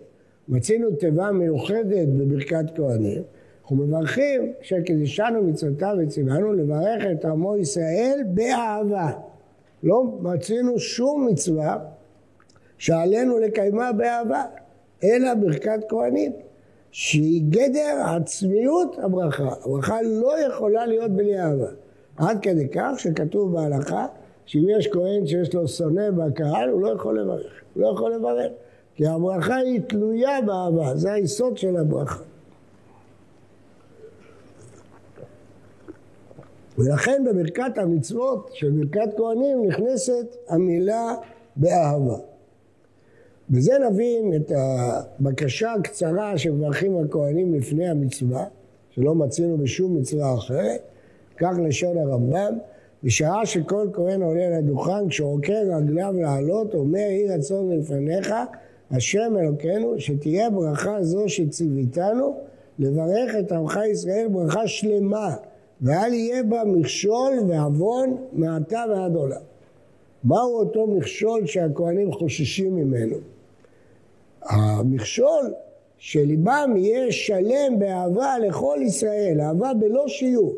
מצינו 0.50 0.92
תיבה 0.92 1.32
מיוחדת 1.32 2.08
בברכת 2.08 2.66
כהנים, 2.76 3.24
אנחנו 3.62 3.76
מברכים 3.76 4.54
שקידשנו 4.62 5.44
מצוותיו 5.44 5.96
וציוונו 6.04 6.54
לברך 6.54 7.04
את 7.12 7.26
עמו 7.26 7.58
ישראל 7.58 8.20
באהבה. 8.28 9.12
לא 9.84 10.04
מצינו 10.22 10.80
שום 10.80 11.28
מצווה 11.28 11.78
שעלינו 12.78 13.40
לקיימה 13.40 13.92
באהבה, 13.94 14.44
אלא 15.04 15.34
ברכת 15.34 15.80
כהנים, 15.90 16.32
שהיא 16.92 17.44
גדר 17.50 18.04
עצמיות 18.16 18.96
הברכה. 19.00 19.50
הברכה 19.66 20.02
לא 20.02 20.40
יכולה 20.48 20.86
להיות 20.86 21.12
בלי 21.12 21.40
אהבה. 21.40 21.70
עד 22.18 22.38
כדי 22.42 22.68
כך 22.70 22.92
שכתוב 22.98 23.54
בהלכה 23.54 24.08
שאם 24.46 24.66
יש 24.70 24.88
כהן 24.88 25.28
שיש 25.28 25.54
לו 25.54 25.68
שונא 25.68 26.12
בקהל, 26.12 26.70
הוא 26.70 26.82
לא 26.82 26.88
יכול 26.88 27.20
לברך. 27.20 27.52
הוא 27.74 27.84
לא 27.84 27.88
יכול 27.88 28.14
לברך. 28.14 28.52
כי 28.96 29.08
הברכה 29.08 29.56
היא 29.56 29.82
תלויה 29.88 30.42
באהבה, 30.42 30.96
זה 30.96 31.14
היסוד 31.14 31.58
של 31.58 31.78
הברכה. 31.78 32.24
ולכן 36.78 37.24
בברכת 37.26 37.78
המצוות 37.78 38.50
של 38.54 38.72
ברכת 38.72 39.18
כהנים 39.18 39.66
נכנסת 39.68 40.36
המילה 40.50 41.16
באהבה. 41.56 42.18
בזה 43.50 43.74
נבין 43.90 44.34
את 44.36 44.52
הבקשה 44.56 45.74
הקצרה 45.74 46.38
שמברכים 46.38 46.98
הכהנים 46.98 47.54
לפני 47.54 47.90
המצווה, 47.90 48.46
שלא 48.90 49.16
מצינו 49.16 49.58
בשום 49.58 49.98
מצווה 49.98 50.34
אחרת, 50.34 50.82
כך 51.38 51.54
לשון 51.64 51.98
הרמב"ם, 51.98 52.58
בשעה 53.04 53.46
שכל 53.46 53.88
כהן 53.94 54.22
עולה 54.22 54.50
לדוכן, 54.58 55.10
כשעוקר 55.10 55.62
רגליו 55.78 56.14
לעלות, 56.18 56.74
אומר 56.74 56.98
יהי 56.98 57.28
רצון 57.28 57.70
מלפניך, 57.70 58.34
השם 58.92 59.34
אלוקינו, 59.40 60.00
שתהיה 60.00 60.50
ברכה 60.50 61.04
זו 61.04 61.30
שציוויתנו, 61.30 62.38
לברך 62.80 63.36
את 63.40 63.52
עמך 63.52 63.80
ישראל 63.92 64.28
ברכה 64.28 64.68
שלמה, 64.68 65.36
ואל 65.82 66.14
יהיה 66.14 66.44
בה 66.44 66.64
מכשול 66.66 67.34
ועוון 67.48 68.18
מעתה 68.34 68.84
ועד 68.90 69.16
עולם. 69.16 69.42
מהו 70.24 70.60
אותו 70.60 70.88
מכשול 70.88 71.46
שהכהנים 71.46 72.12
חוששים 72.12 72.76
ממנו? 72.76 73.16
המכשול 74.42 75.54
שליבם 75.98 76.74
יהיה 76.76 77.12
שלם 77.12 77.80
באהבה 77.80 78.40
לכל 78.40 78.78
ישראל, 78.82 79.42
אהבה 79.42 79.74
בלא 79.74 80.08
שיעור, 80.08 80.54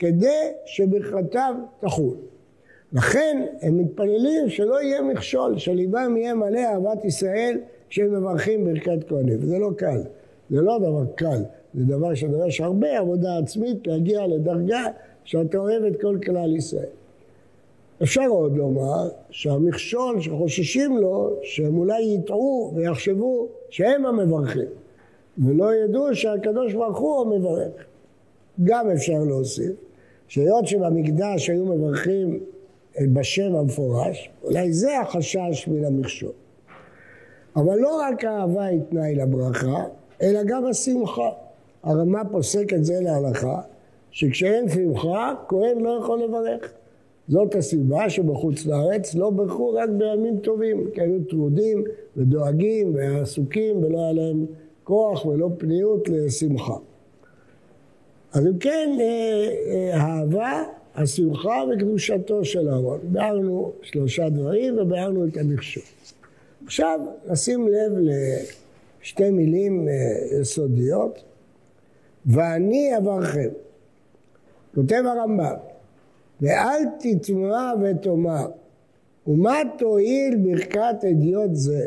כדי 0.00 0.52
שברכתיו 0.64 1.54
תחול. 1.80 2.16
לכן 2.92 3.46
הם 3.62 3.78
מתפללים 3.78 4.48
שלא 4.48 4.82
יהיה 4.82 5.02
מכשול, 5.02 5.58
שליבם 5.58 6.16
יהיה 6.16 6.34
מלא 6.34 6.58
אהבת 6.58 7.04
ישראל 7.04 7.58
כשהם 7.88 8.14
מברכים 8.14 8.64
ברכת 8.64 9.08
כהנים. 9.08 9.40
זה 9.42 9.58
לא 9.58 9.70
קל, 9.76 10.02
זה 10.50 10.60
לא 10.60 10.78
דבר 10.78 11.04
קל, 11.14 11.42
זה 11.74 11.84
דבר 11.84 12.14
שדורש 12.14 12.60
הרבה 12.60 12.98
עבודה 12.98 13.38
עצמית 13.38 13.86
להגיע 13.86 14.26
לדרגה 14.26 14.86
שאתה 15.24 15.58
אוהב 15.58 15.84
את 15.84 16.00
כל 16.00 16.18
כלל 16.26 16.56
ישראל. 16.56 16.90
אפשר 18.02 18.26
עוד 18.28 18.56
לומר 18.56 19.08
שהמכשול 19.30 20.20
שחוששים 20.20 20.98
לו, 20.98 21.36
שהם 21.42 21.78
אולי 21.78 22.02
יטעו 22.02 22.72
ויחשבו 22.76 23.48
שהם 23.70 24.06
המברכים, 24.06 24.68
ולא 25.38 25.74
ידעו 25.74 26.14
שהקדוש 26.14 26.74
ברוך 26.74 26.98
הוא 26.98 27.20
המברך. 27.20 27.84
גם 28.64 28.90
אפשר 28.90 29.18
להוסיף, 29.26 29.89
שהיות 30.30 30.66
שבמקדש 30.66 31.50
היו 31.50 31.66
מברכים 31.66 32.40
בשם 33.12 33.54
המפורש, 33.54 34.30
אולי 34.44 34.72
זה 34.72 35.00
החשש 35.00 35.68
מן 35.68 35.84
המכשול. 35.84 36.32
אבל 37.56 37.78
לא 37.78 38.00
רק 38.00 38.24
האהבה 38.24 38.64
היא 38.64 38.80
תנאי 38.90 39.14
לברכה, 39.14 39.84
אלא 40.22 40.40
גם 40.46 40.66
השמחה. 40.66 41.30
הרמה 41.82 42.24
פוסק 42.24 42.72
את 42.72 42.84
זה 42.84 43.00
להלכה, 43.00 43.60
שכשאין 44.10 44.68
שמחה, 44.68 45.34
כהן 45.48 45.78
לא 45.78 45.98
יכול 46.00 46.22
לברך. 46.22 46.72
זאת 47.28 47.54
הסיבה 47.54 48.10
שבחוץ 48.10 48.66
לארץ 48.66 49.14
לא 49.14 49.30
ברכו 49.30 49.74
רק 49.74 49.88
בימים 49.88 50.38
טובים, 50.38 50.90
כי 50.94 51.00
היו 51.00 51.24
טרודים 51.24 51.84
ודואגים 52.16 52.94
ועסוקים 52.94 53.84
ולא 53.84 53.98
היה 53.98 54.12
להם 54.12 54.46
כוח 54.84 55.26
ולא 55.26 55.48
פניות 55.58 56.08
לשמחה. 56.08 56.76
אז 58.32 58.46
אם 58.46 58.58
כן, 58.58 58.96
אה, 59.00 59.48
אה, 59.66 60.00
אהבה, 60.00 60.64
השמחה 60.94 61.62
וקדושתו 61.72 62.44
של 62.44 62.68
אהרון. 62.68 63.00
ביארנו 63.02 63.72
שלושה 63.82 64.28
דברים 64.28 64.78
וביארנו 64.78 65.26
את 65.26 65.36
המכשול. 65.36 65.82
עכשיו 66.64 67.00
נשים 67.26 67.68
לב 67.68 67.92
לשתי 69.02 69.30
מילים 69.30 69.88
אה, 69.88 70.40
יסודיות. 70.40 71.22
ואני 72.26 72.96
אברכם. 72.96 73.48
כותב 74.74 75.02
הרמב"ם, 75.06 75.54
ואל 76.40 76.82
תטמע 76.98 77.72
ותאמר, 77.82 78.46
ומה 79.26 79.58
תועיל 79.78 80.36
ברכת 80.36 81.04
אדיוט 81.10 81.50
זה? 81.52 81.86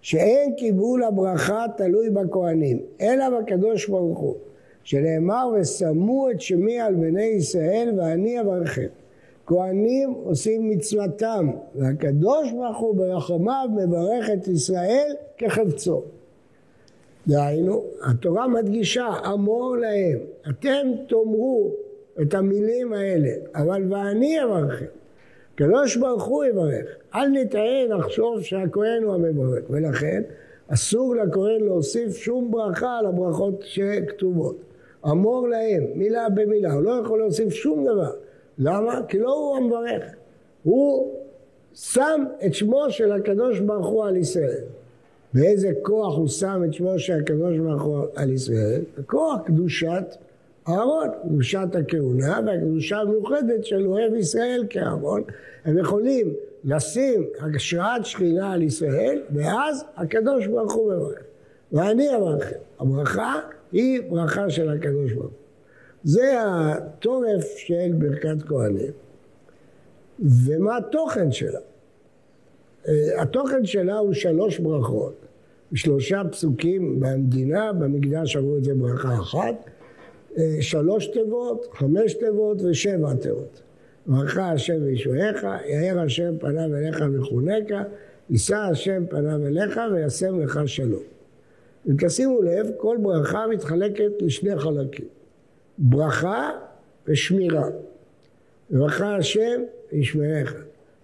שאין 0.00 0.54
קיבול 0.54 1.04
הברכה 1.04 1.64
תלוי 1.76 2.10
בכהנים, 2.10 2.78
אלא 3.00 3.40
בקדוש 3.40 3.88
ברוך 3.88 4.18
הוא, 4.18 4.36
שנאמר 4.84 5.48
ושמו 5.54 6.30
את 6.30 6.40
שמי 6.40 6.80
על 6.80 6.94
בני 6.94 7.22
ישראל 7.22 7.94
ואני 7.96 8.40
אברכם. 8.40 8.86
כהנים 9.46 10.10
עושים 10.24 10.70
מצוותם, 10.70 11.50
והקדוש 11.74 12.52
ברוך 12.52 12.78
הוא 12.78 12.94
ברחמיו 12.94 13.68
מברך 13.76 14.30
את 14.34 14.48
ישראל 14.48 15.12
כחפצו. 15.38 16.02
דהיינו, 17.26 17.84
התורה 18.04 18.48
מדגישה, 18.48 19.08
אמור 19.34 19.76
להם, 19.76 20.18
אתם 20.50 20.86
תאמרו 21.08 21.70
את 22.22 22.34
המילים 22.34 22.92
האלה, 22.92 23.30
אבל 23.54 23.92
ואני 23.92 24.44
אברכם. 24.44 24.86
קדוש 25.54 25.96
ברוך 25.96 26.24
הוא 26.24 26.44
יברך. 26.44 26.86
אל 27.14 27.28
נטעה 27.28 27.86
לחשוב 27.88 28.42
שהכהן 28.42 29.02
הוא 29.02 29.14
המברך, 29.14 29.64
ולכן 29.70 30.22
אסור 30.68 31.14
לכהן 31.16 31.60
להוסיף 31.60 32.16
שום 32.16 32.50
ברכה 32.50 32.98
על 32.98 33.06
הברכות 33.06 33.62
שכתובות. 33.62 34.56
אמור 35.06 35.48
להם, 35.48 35.84
מילה 35.94 36.28
במילה, 36.28 36.72
הוא 36.72 36.82
לא 36.82 36.90
יכול 37.04 37.18
להוסיף 37.18 37.52
שום 37.52 37.84
דבר. 37.84 38.12
למה? 38.58 39.00
כי 39.08 39.18
לא 39.18 39.34
הוא 39.34 39.56
המברך. 39.56 40.02
הוא 40.62 41.14
שם 41.74 42.24
את 42.46 42.54
שמו 42.54 42.84
של 42.88 43.12
הקדוש 43.12 43.60
ברוך 43.60 43.86
הוא 43.86 44.04
על 44.04 44.16
ישראל. 44.16 44.64
באיזה 45.34 45.70
כוח 45.82 46.16
הוא 46.16 46.28
שם 46.28 46.62
את 46.64 46.74
שמו 46.74 46.98
של 46.98 47.20
הקדוש 47.20 47.58
ברוך 47.58 47.82
הוא 47.82 48.04
על 48.14 48.32
ישראל? 48.32 48.80
בכוח 48.98 49.40
קדושת 49.44 50.04
אהרון, 50.68 51.08
קדושת 51.22 51.68
הכהונה 51.74 52.40
והקדושה 52.46 52.96
המיוחדת 52.96 53.64
של 53.64 53.86
אוהב 53.86 54.14
ישראל 54.14 54.66
כאהרון. 54.70 55.22
הם 55.64 55.78
יכולים 55.78 56.34
לשים 56.64 57.26
השראת 57.40 58.04
שכינה 58.04 58.52
על 58.52 58.62
ישראל, 58.62 59.22
ואז 59.34 59.84
הקדוש 59.96 60.46
ברוך 60.46 60.72
הוא 60.72 60.92
מברך. 60.92 61.22
ואני 61.72 62.16
אמרתי, 62.16 62.54
הברכה 62.80 63.40
היא 63.72 64.00
ברכה 64.10 64.50
של 64.50 64.68
הקדוש 64.68 65.12
ברוך 65.12 65.24
הוא. 65.24 65.32
זה 66.04 66.32
התורף 66.38 67.56
של 67.56 67.92
ברכת 67.98 68.42
כהנים. 68.46 68.92
ומה 70.18 70.76
התוכן 70.76 71.32
שלה? 71.32 71.58
אה, 72.88 73.22
התוכן 73.22 73.64
שלה 73.64 73.98
הוא 73.98 74.12
שלוש 74.12 74.58
ברכות. 74.58 75.14
שלושה 75.74 76.22
פסוקים 76.30 77.00
במדינה, 77.00 77.72
במקדש 77.72 78.36
אמרו 78.36 78.56
את 78.56 78.64
זה 78.64 78.74
ברכה 78.74 79.14
אחת, 79.14 79.54
אה, 80.38 80.56
שלוש 80.60 81.06
תיבות, 81.06 81.66
חמש 81.72 82.14
תיבות 82.14 82.62
ושבע 82.62 83.14
תיבות. 83.14 83.62
ברכה 84.06 84.52
השם 84.52 84.82
וישועיך, 84.82 85.46
יאר 85.68 86.00
השם 86.00 86.38
פניו 86.38 86.76
אליך 86.76 87.04
וחונקה, 87.12 87.82
יישא 88.30 88.56
השם 88.56 89.04
פניו 89.10 89.46
אליך 89.46 89.80
וישם 89.92 90.40
לך 90.40 90.60
שלום. 90.66 91.11
אם 91.88 91.94
תשימו 91.98 92.42
לב, 92.42 92.66
כל 92.76 92.96
ברכה 93.02 93.46
מתחלקת 93.46 94.12
לשני 94.20 94.58
חלקים. 94.58 95.06
ברכה 95.78 96.50
ושמירה. 97.06 97.68
ברכה 98.70 99.16
השם 99.16 99.62
וישמעך. 99.92 100.54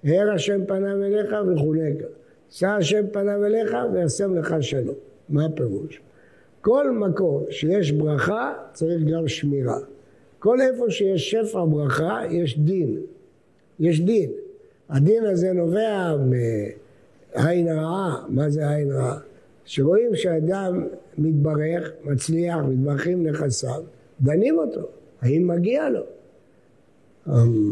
הער 0.04 0.30
השם 0.34 0.66
פניו 0.66 1.04
אליך 1.04 1.34
וחונקה. 1.52 2.06
שא 2.50 2.66
השם 2.66 3.04
פניו 3.12 3.44
אליך 3.44 3.76
וישם 3.92 4.34
לך 4.34 4.54
שלום. 4.60 4.94
מה 5.28 5.44
הפירוש? 5.44 6.00
כל 6.60 6.90
מקום 6.90 7.44
שיש 7.50 7.92
ברכה 7.92 8.52
צריך 8.72 9.02
גם 9.12 9.28
שמירה. 9.28 9.78
כל 10.38 10.60
איפה 10.60 10.90
שיש 10.90 11.30
שפע 11.30 11.64
ברכה 11.64 12.20
יש 12.30 12.58
דין. 12.58 13.00
יש 13.80 14.00
דין. 14.00 14.30
הדין 14.88 15.24
הזה 15.24 15.52
נובע 15.52 16.16
מעין 16.16 17.68
רעה. 17.68 18.24
מה 18.28 18.50
זה 18.50 18.70
עין 18.70 18.92
רעה? 18.92 19.18
שרואים 19.68 20.14
שאדם 20.14 20.86
מתברך, 21.18 21.90
מצליח, 22.04 22.56
מתברכים 22.68 23.26
נכסיו, 23.26 23.82
דנים 24.20 24.58
אותו, 24.58 24.80
האם 25.20 25.48
מגיע 25.48 25.88
לו? 25.88 26.02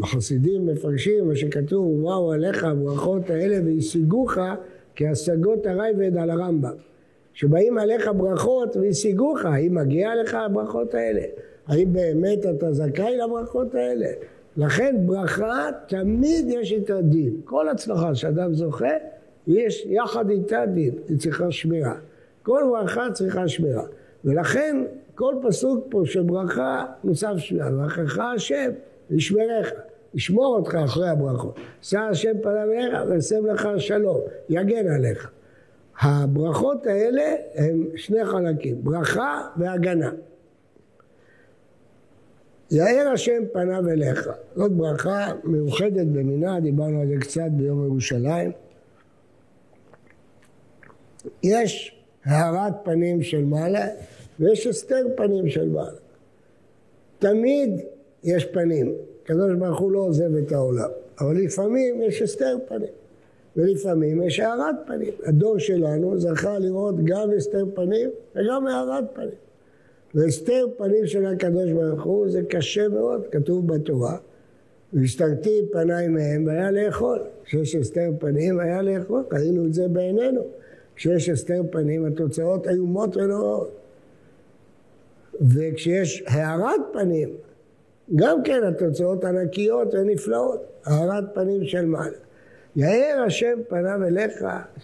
החסידים 0.03 0.65
מפרשים 0.65 1.27
מה 1.27 1.35
שכתוב, 1.35 1.85
ובאו 1.85 2.31
עליך 2.31 2.63
הברכות 2.63 3.29
האלה 3.29 3.57
והשיגוך 3.65 4.37
כהשגות 4.95 5.65
הרייבד 5.65 6.17
על 6.17 6.29
הרמב"ם. 6.29 6.75
שבאים 7.33 7.77
עליך 7.77 8.09
ברכות 8.17 8.77
והשיגוך, 8.77 9.45
האם 9.45 9.75
מגיע 9.75 10.09
לך 10.23 10.33
הברכות 10.33 10.93
האלה? 10.93 11.21
האם 11.67 11.93
באמת 11.93 12.45
אתה 12.45 12.73
זכאי 12.73 13.17
לברכות 13.17 13.75
האלה? 13.75 14.07
לכן 14.57 14.95
ברכה 15.05 15.69
תמיד 15.87 16.45
יש 16.49 16.71
איתה 16.71 17.01
דין. 17.01 17.41
כל 17.43 17.69
הצלחה 17.69 18.15
שאדם 18.15 18.53
זוכה, 18.53 18.93
יש 19.47 19.85
יחד 19.85 20.29
איתה 20.29 20.65
דין, 20.65 20.95
היא 21.09 21.17
צריכה 21.17 21.51
שמירה. 21.51 21.95
כל 22.43 22.63
ברכה 22.69 23.11
צריכה 23.13 23.47
שמירה. 23.47 23.83
ולכן 24.25 24.83
כל 25.15 25.35
פסוק 25.47 25.85
פה 25.89 26.01
של 26.05 26.23
ברכה 26.23 26.85
נוסף 27.03 27.33
שמירה. 27.37 27.71
ברכך 27.71 28.19
השם 28.19 28.71
ישמרך, 29.09 29.71
ישמור 30.13 30.55
אותך 30.55 30.75
אחרי 30.75 31.09
הברכות. 31.09 31.59
שא 31.81 31.99
השם 31.99 32.33
פניו 32.43 32.71
אליך 32.71 32.99
וישם 33.09 33.45
לך 33.45 33.67
שלום, 33.77 34.19
יגן 34.49 34.87
עליך. 34.91 35.31
הברכות 36.01 36.87
האלה 36.87 37.35
הם 37.55 37.83
שני 37.95 38.25
חלקים, 38.25 38.83
ברכה 38.83 39.41
והגנה. 39.57 40.11
יאר 42.71 43.09
השם 43.13 43.43
פניו 43.53 43.89
אליך, 43.89 44.29
זאת 44.55 44.71
ברכה 44.71 45.27
מיוחדת 45.43 46.07
במינה, 46.07 46.59
דיברנו 46.59 47.01
על 47.01 47.07
זה 47.07 47.15
קצת 47.19 47.49
ביום 47.51 47.85
ירושלים. 47.85 48.51
יש 51.43 52.01
הארת 52.25 52.73
פנים 52.83 53.23
של 53.23 53.43
מעלה 53.43 53.87
ויש 54.39 54.67
הסתר 54.67 55.07
פנים 55.15 55.49
של 55.49 55.69
מעלה. 55.69 55.97
תמיד 57.19 57.81
יש 58.23 58.45
פנים. 58.45 58.93
הקדוש 59.23 59.53
ברוך 59.59 59.79
הוא 59.79 59.91
לא 59.91 59.99
עוזב 59.99 60.35
את 60.35 60.51
העולם. 60.51 60.89
אבל 61.19 61.37
לפעמים 61.37 62.01
יש 62.01 62.21
הסתר 62.21 62.57
פנים. 62.67 62.89
ולפעמים 63.55 64.23
יש 64.23 64.39
הארת 64.39 64.75
פנים. 64.87 65.13
הדור 65.25 65.59
שלנו 65.59 66.19
זכה 66.19 66.59
לראות 66.59 66.95
גם 67.03 67.31
הסתר 67.37 67.65
פנים 67.75 68.09
וגם 68.35 68.67
הארת 68.67 69.03
פנים. 69.13 69.29
והסתר 70.15 70.65
פנים 70.77 71.07
של 71.07 71.25
הקדוש 71.25 71.71
ברוך 71.71 72.03
הוא 72.03 72.29
זה 72.29 72.41
קשה 72.49 72.87
מאוד, 72.87 73.27
כתוב 73.31 73.67
בתורה. 73.67 74.17
והסתרתי 74.93 75.61
פניי 75.71 76.07
מהם 76.07 76.45
והיה 76.45 76.71
לאכול. 76.71 77.19
כשיש 77.43 77.75
הסתר 77.75 78.09
פנים 78.19 78.59
היה 78.59 78.81
לאכול, 78.81 79.23
ראינו 79.31 79.65
את 79.65 79.73
זה 79.73 79.87
בעינינו. 79.87 80.41
כשיש 80.97 81.29
הסתר 81.29 81.61
פנים 81.71 82.05
התוצאות 82.05 82.67
איומות 82.67 83.17
ונוראות. 83.17 83.77
וכשיש 85.41 86.23
הארת 86.27 86.81
פנים, 86.93 87.29
גם 88.15 88.43
כן 88.43 88.63
התוצאות 88.63 89.23
ענקיות 89.23 89.93
ונפלאות. 89.93 90.61
הארת 90.85 91.23
פנים 91.33 91.65
של 91.65 91.85
מעלה. 91.85 92.17
יאר 92.75 93.23
השם 93.25 93.59
פניו 93.67 94.03
אליך, 94.07 94.33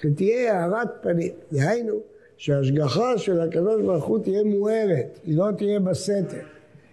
שתהיה 0.01 0.59
הארת 0.59 0.87
פנים. 1.01 1.31
דהיינו, 1.51 1.99
שההשגחה 2.37 3.17
של 3.17 3.41
הקדוש 3.41 3.81
ברוך 3.81 4.05
הוא 4.05 4.19
תהיה 4.19 4.43
מוארת, 4.43 5.19
היא 5.23 5.37
לא 5.37 5.47
תהיה 5.57 5.79
בסתר. 5.79 6.41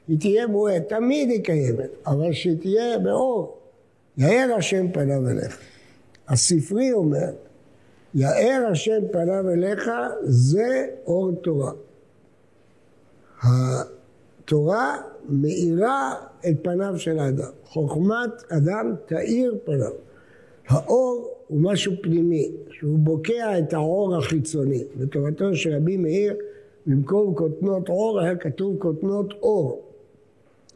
היא 0.08 0.20
תהיה 0.20 0.46
מוארת, 0.46 0.88
תמיד 0.88 1.30
היא 1.30 1.44
קיימת, 1.44 1.90
אבל 2.06 2.32
שהיא 2.32 2.56
תהיה 2.60 2.98
באור. 2.98 3.58
יאר 4.18 4.54
השם 4.56 4.92
פניו 4.92 5.28
אליך. 5.30 5.58
הספרי 6.28 6.92
אומר, 6.92 7.30
יאר 8.14 8.68
השם 8.70 9.00
פניו 9.12 9.50
אליך 9.50 9.90
זה 10.22 10.86
אור 11.06 11.32
תורה. 11.32 11.72
התורה 13.42 14.96
מאירה 15.28 16.14
את 16.48 16.54
פניו 16.62 16.98
של 16.98 17.18
האדם. 17.18 17.50
חוכמת 17.64 18.30
אדם 18.48 18.94
תאיר 19.06 19.58
פניו. 19.64 19.92
האור 20.68 21.34
הוא 21.48 21.60
משהו 21.60 21.92
פנימי, 22.02 22.50
שהוא 22.70 22.98
בוקע 22.98 23.58
את 23.58 23.72
האור 23.72 24.16
החיצוני. 24.16 24.84
בתורתו 24.96 25.54
של 25.54 25.76
רבי 25.76 25.96
מאיר, 25.96 26.36
במקום 26.86 27.34
כותנות 27.34 27.88
אור 27.88 28.20
היה 28.20 28.36
כתוב 28.36 28.76
כותנות 28.78 29.32
אור. 29.42 29.82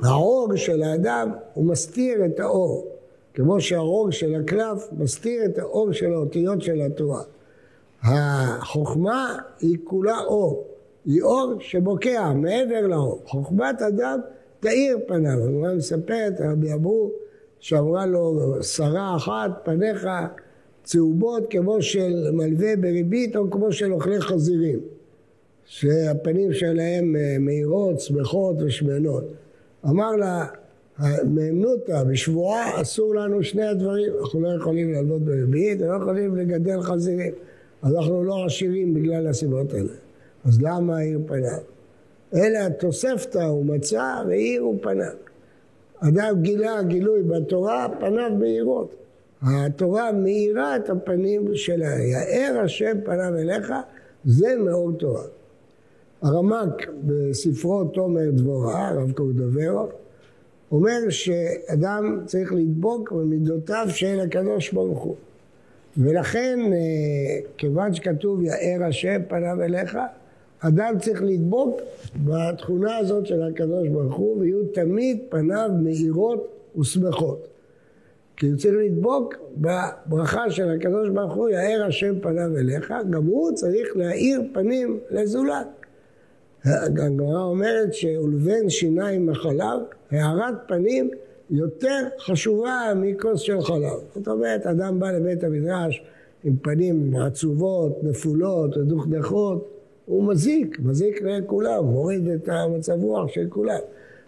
האור 0.02 0.56
של 0.56 0.82
האדם 0.82 1.30
הוא 1.54 1.64
מסתיר 1.64 2.26
את 2.26 2.40
האור, 2.40 2.86
כמו 3.34 3.60
שהאור 3.60 4.10
של 4.10 4.34
הקלף 4.34 4.88
מסתיר 4.92 5.44
את 5.44 5.58
האור 5.58 5.92
של 5.92 6.12
האותיות 6.12 6.62
של 6.62 6.80
התורה. 6.80 7.22
החוכמה 8.02 9.38
היא 9.60 9.78
כולה 9.84 10.18
אור, 10.18 10.66
היא 11.04 11.22
אור 11.22 11.54
שבוקע 11.60 12.32
מעבר 12.32 12.86
לאור. 12.86 13.22
חוכמת 13.26 13.82
אדם 13.82 14.20
תאיר 14.60 14.98
פניו. 15.06 15.44
הגמרא 15.44 15.74
מספרת, 15.74 16.40
רבי 16.40 16.74
אבו, 16.74 17.10
שאמרה 17.60 18.06
לו, 18.06 18.56
שרה 18.62 19.16
אחת, 19.16 19.50
פניך 19.64 20.08
צהובות 20.82 21.46
כמו 21.50 21.82
של 21.82 22.30
מלווה 22.32 22.76
בריבית 22.76 23.36
או 23.36 23.50
כמו 23.50 23.72
של 23.72 23.92
אוכלי 23.92 24.20
חזירים, 24.20 24.80
שהפנים 25.64 26.52
שלהם 26.52 27.16
אה, 27.16 27.36
מהירות, 27.40 28.00
שמחות 28.00 28.56
ושמנות. 28.58 29.24
אמר 29.86 30.16
לה, 30.16 30.46
מהימנותא, 31.24 32.04
בשבועה 32.04 32.82
אסור 32.82 33.14
לנו 33.14 33.42
שני 33.42 33.66
הדברים, 33.66 34.12
אנחנו 34.20 34.40
לא 34.40 34.48
יכולים 34.48 34.92
לעבוד 34.92 35.24
בריבית, 35.26 35.80
לא 35.80 35.96
יכולים 36.02 36.36
לגדל 36.36 36.80
חזירים, 36.80 37.32
אנחנו 37.84 38.24
לא 38.24 38.44
עשירים 38.46 38.94
בגלל 38.94 39.26
הסיבות 39.26 39.74
האלה. 39.74 39.92
אז 40.44 40.62
למה 40.62 40.96
העיר 40.98 41.20
פניו? 41.26 41.58
אלא 42.34 42.58
התוספתא 42.58 43.38
הוא 43.38 43.66
מצא 43.66 44.22
והאירו 44.28 44.76
פניו. 44.82 45.12
אדם 45.98 46.42
גילה 46.42 46.82
גילוי 46.82 47.22
בתורה, 47.22 47.86
פניו 48.00 48.30
מאירות. 48.38 48.94
התורה 49.42 50.12
מאירה 50.12 50.76
את 50.76 50.90
הפנים 50.90 51.54
שלה. 51.54 51.86
יאר 51.86 52.60
השם 52.64 52.96
פניו 53.04 53.36
אליך, 53.38 53.72
זה 54.24 54.56
מאור 54.56 54.92
תורה. 54.92 55.24
הרמק 56.22 56.88
בספרו 57.04 57.84
תומר 57.84 58.30
דבורה, 58.30 58.88
הרב 58.88 59.12
קורדוברו, 59.12 59.88
אומר 60.74 61.10
שאדם 61.10 62.20
צריך 62.26 62.52
לדבוק 62.52 63.12
במידותיו 63.12 63.86
של 63.88 64.20
הקדוש 64.20 64.72
ברוך 64.72 65.02
הוא. 65.02 65.16
ולכן, 65.96 66.58
אה, 66.72 67.40
כיוון 67.56 67.94
שכתוב 67.94 68.42
יאר 68.42 68.84
השם 68.88 69.20
פניו 69.28 69.62
אליך, 69.62 69.98
אדם 70.60 70.94
צריך 71.00 71.22
לדבוק 71.22 71.80
בתכונה 72.24 72.96
הזאת 72.96 73.26
של 73.26 73.42
הקדוש 73.42 73.88
ברוך 73.88 74.14
הוא, 74.14 74.40
ויהיו 74.40 74.64
תמיד 74.66 75.18
פניו 75.28 75.70
מאירות 75.82 76.48
ושמחות. 76.78 77.48
כי 78.36 78.46
הוא 78.46 78.56
צריך 78.56 78.74
לדבוק 78.84 79.34
בברכה 79.56 80.50
של 80.50 80.70
הקדוש 80.70 81.08
ברוך 81.08 81.34
הוא, 81.34 81.48
יאר 81.48 81.84
השם 81.88 82.20
פניו 82.20 82.58
אליך, 82.58 82.92
גם 83.10 83.24
הוא 83.24 83.52
צריך 83.52 83.88
להאיר 83.96 84.42
פנים 84.52 84.98
לזולת. 85.10 85.83
הגמרא 86.64 87.42
אומרת 87.42 87.94
שלבן 87.94 88.68
שיניים 88.68 89.26
מחלב, 89.26 89.80
הארת 90.10 90.54
פנים 90.66 91.10
יותר 91.50 92.00
חשובה 92.18 92.92
מכוס 92.96 93.40
של 93.40 93.60
חלב. 93.60 93.98
זאת 94.14 94.28
אומרת, 94.28 94.66
אדם 94.66 95.00
בא 95.00 95.10
לבית 95.10 95.44
המדרש 95.44 96.04
עם 96.44 96.56
פנים 96.56 97.16
עצובות, 97.16 97.98
נפולות, 98.02 98.78
דוכדכות, 98.78 99.70
הוא 100.06 100.24
מזיק, 100.24 100.78
מזיק 100.82 101.22
לכולם, 101.22 101.84
מוריד 101.84 102.28
את 102.28 102.48
המצב 102.48 103.02
רוח 103.02 103.28
של 103.28 103.46
כולם. 103.48 103.80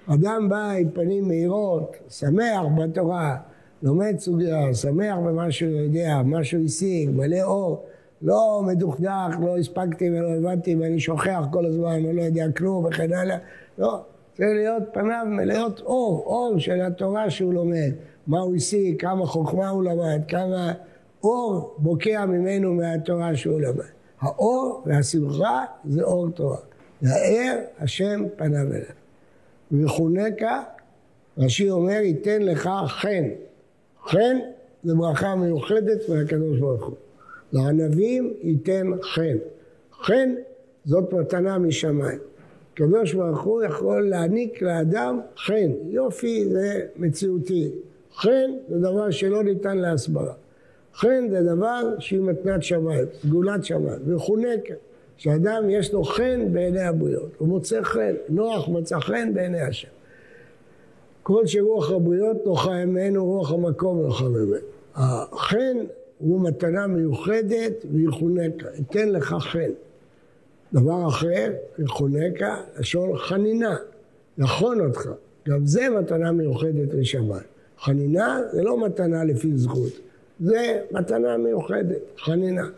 אדם 0.06 0.48
בא 0.48 0.70
עם 0.70 0.90
פנים 0.90 1.28
מהירות, 1.28 1.96
שמח 2.08 2.62
בתורה, 2.78 3.36
לומד 3.82 4.14
סוגיה, 4.18 4.74
שמח 4.74 5.16
במה 5.16 5.50
שהוא 5.50 5.70
יודע, 5.70 6.22
מה 6.24 6.44
שהוא 6.44 6.64
השיג, 6.64 7.10
מלא 7.10 7.42
אור, 7.42 7.84
לא 8.22 8.62
מדוכדך, 8.66 9.36
לא 9.40 9.58
הספקתי 9.58 10.10
ולא 10.10 10.28
הבנתי 10.28 10.76
ואני 10.76 11.00
שוכח 11.00 11.44
כל 11.52 11.66
הזמן, 11.66 11.90
אני 11.92 12.12
לא 12.12 12.22
יודע 12.22 12.46
כלום 12.56 12.84
וכן 12.84 13.12
הלאה, 13.12 13.38
לא, 13.78 14.00
צריך 14.36 14.48
להיות 14.54 14.82
פניו 14.92 15.26
מלאות 15.28 15.80
אור, 15.80 16.22
אור 16.26 16.58
של 16.58 16.80
התורה 16.80 17.30
שהוא 17.30 17.54
לומד, 17.54 17.92
מה 18.26 18.40
הוא 18.40 18.56
השיג, 18.56 19.00
כמה 19.00 19.26
חוכמה 19.26 19.68
הוא 19.68 19.84
למד, 19.84 20.20
כמה 20.28 20.72
אור 21.24 21.74
בוקע 21.78 22.26
ממנו 22.26 22.74
מהתורה 22.74 23.36
שהוא 23.36 23.60
למד. 23.60 23.84
האור 24.20 24.82
והשמחה 24.86 25.64
זה 25.84 26.02
אור 26.02 26.30
תורה. 26.30 26.58
יאר 27.02 27.58
השם 27.78 28.24
פניו 28.36 28.72
אליך. 28.72 28.92
ויחונקה, 29.72 30.62
רש"י 31.38 31.70
אומר, 31.70 31.92
ייתן 31.92 32.42
לך 32.42 32.70
חן. 32.86 33.24
חן 34.06 34.36
זה 34.84 34.94
ברכה 34.94 35.34
מיוחדת 35.34 36.08
מהקדוש 36.08 36.58
ברוך 36.58 36.84
הוא. 36.84 36.94
לענבים 37.52 38.34
ייתן 38.42 38.90
חן. 39.02 39.36
חן 39.92 40.34
זאת 40.84 41.12
מתנה 41.12 41.58
משמיים. 41.58 42.18
הקדוש 42.72 43.14
ברוך 43.14 43.42
הוא 43.42 43.62
יכול 43.62 44.08
להעניק 44.08 44.62
לאדם 44.62 45.20
חן. 45.36 45.70
יופי 45.88 46.48
זה 46.48 46.86
מציאותי. 46.96 47.70
חן 48.14 48.50
זה 48.68 48.78
דבר 48.78 49.10
שלא 49.10 49.44
ניתן 49.44 49.78
להסברה. 49.78 50.32
חן 50.94 51.28
זה 51.30 51.42
דבר 51.42 51.94
שהיא 51.98 52.20
מתנת 52.20 52.62
שמיים, 52.62 53.04
סגולת 53.22 53.64
שמיים, 53.64 53.98
וחונקת. 54.06 54.76
שאדם 55.16 55.70
יש 55.70 55.92
לו 55.92 56.04
חן 56.04 56.52
בעיני 56.52 56.80
הבריות, 56.80 57.30
הוא 57.38 57.48
מוצא 57.48 57.82
חן, 57.82 58.14
נוח 58.28 58.68
מצא 58.68 58.98
חן 59.00 59.34
בעיני 59.34 59.60
השם. 59.60 59.88
כל 61.22 61.46
שרוח 61.46 61.90
הבריות 61.90 62.46
נוחה 62.46 62.84
ממנו, 62.84 63.24
רוח 63.24 63.52
המקום 63.52 64.02
נוחה 64.02 64.28
ממנו. 64.28 64.56
החן 64.94 65.76
הוא 66.18 66.40
מתנה 66.48 66.86
מיוחדת 66.86 67.84
והיא 67.92 68.08
חונקה, 68.10 68.66
אתן 68.80 69.08
לך 69.08 69.36
חן. 69.40 69.70
דבר 70.72 71.08
אחר, 71.08 71.52
חונקה, 71.86 72.56
לשון 72.78 73.18
חנינה, 73.18 73.76
נכון 74.38 74.80
אותך. 74.80 75.08
גם 75.48 75.66
זה 75.66 75.88
מתנה 75.90 76.32
מיוחדת 76.32 76.94
לשמיים. 76.94 77.42
חנינה 77.78 78.40
זה 78.52 78.62
לא 78.62 78.86
מתנה 78.86 79.24
לפי 79.24 79.56
זכות, 79.56 79.92
זה 80.40 80.80
מתנה 80.90 81.36
מיוחדת, 81.36 82.02
חנינה. 82.18 82.68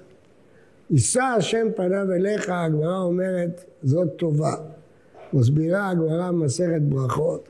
יישא 0.90 1.22
השם 1.22 1.66
פניו 1.76 2.12
אליך, 2.12 2.48
הגמרא 2.48 2.98
אומרת, 2.98 3.64
זאת 3.82 4.08
טובה. 4.16 4.54
מסבירה 5.32 5.90
הגמרא 5.90 6.30
במסכת 6.30 6.80
ברכות, 6.80 7.48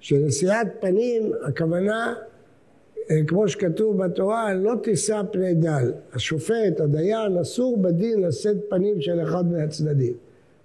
שנשיאת 0.00 0.66
פנים, 0.80 1.32
הכוונה, 1.48 2.14
כמו 3.26 3.48
שכתוב 3.48 4.04
בתורה, 4.04 4.54
לא 4.54 4.74
תישא 4.82 5.22
פני 5.32 5.54
דל. 5.54 5.92
השופט, 6.12 6.80
הדיין, 6.80 7.38
אסור 7.38 7.78
בדין 7.78 8.20
לשאת 8.20 8.56
פנים 8.68 9.00
של 9.00 9.22
אחד 9.22 9.52
מהצדדים. 9.52 10.14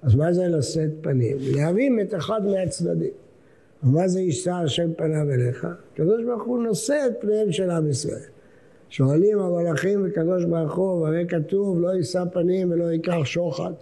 אז 0.01 0.15
מה 0.15 0.33
זה 0.33 0.47
לשאת 0.47 0.89
פנים? 1.01 1.37
להרים 1.41 1.99
את 1.99 2.13
אחד 2.13 2.45
מהצדדים. 2.45 3.11
ומה 3.83 4.07
זה 4.07 4.19
יישא 4.19 4.51
השם 4.51 4.93
פניו 4.93 5.31
אליך? 5.33 5.67
הקדוש 5.93 6.23
ברוך 6.23 6.43
הוא 6.43 6.63
נושא 6.63 7.03
את 7.07 7.21
פניהם 7.21 7.51
של 7.51 7.69
עם 7.69 7.89
ישראל. 7.89 8.29
שואלים 8.89 9.39
המלאכים 9.39 10.05
וקדוש 10.05 10.45
ברוך 10.45 10.75
הוא, 10.75 11.01
והרי 11.01 11.25
כתוב 11.27 11.81
לא 11.81 11.89
יישא 11.89 12.23
פנים 12.33 12.71
ולא 12.71 12.83
ייקח 12.83 13.23
שוחד, 13.23 13.73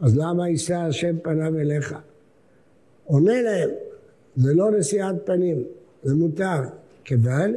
אז 0.00 0.18
למה 0.18 0.48
יישא 0.48 0.76
השם 0.76 1.16
פניו 1.22 1.58
אליך? 1.58 1.94
עונה 3.04 3.42
להם, 3.42 3.70
זה 4.36 4.54
לא 4.54 4.70
נשיאת 4.70 5.14
פנים, 5.24 5.64
זה 6.02 6.14
מותר, 6.14 6.60
כיוון 7.04 7.54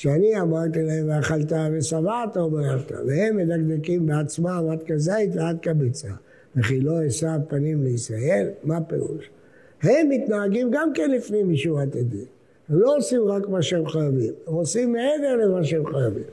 שאני 0.00 0.40
אמרתי 0.40 0.82
להם 0.82 1.08
ואכלת 1.08 1.52
ושבעת 1.72 2.36
וברכת, 2.36 2.92
והם 3.06 3.36
מדקדקים 3.36 4.06
בעצמם 4.06 4.68
עד 4.72 4.82
כזית 4.82 5.30
ועד 5.34 5.58
כביצה. 5.62 6.08
וכי 6.56 6.80
לא 6.80 7.06
אשא 7.06 7.36
פנים 7.48 7.84
לישראל? 7.84 8.48
מה 8.64 8.80
פירוש? 8.80 9.30
הם 9.82 10.08
מתנהגים 10.08 10.68
גם 10.72 10.92
כן 10.94 11.10
לפנים 11.10 11.50
משורת 11.50 11.96
הדין. 11.96 12.24
הם 12.68 12.78
לא 12.78 12.96
עושים 12.96 13.22
רק 13.22 13.48
מה 13.48 13.62
שהם 13.62 13.88
חייבים, 13.88 14.32
הם 14.46 14.54
עושים 14.54 14.92
מעבר 14.92 15.36
למה 15.36 15.64
שהם 15.64 15.86
חייבים. 15.86 16.24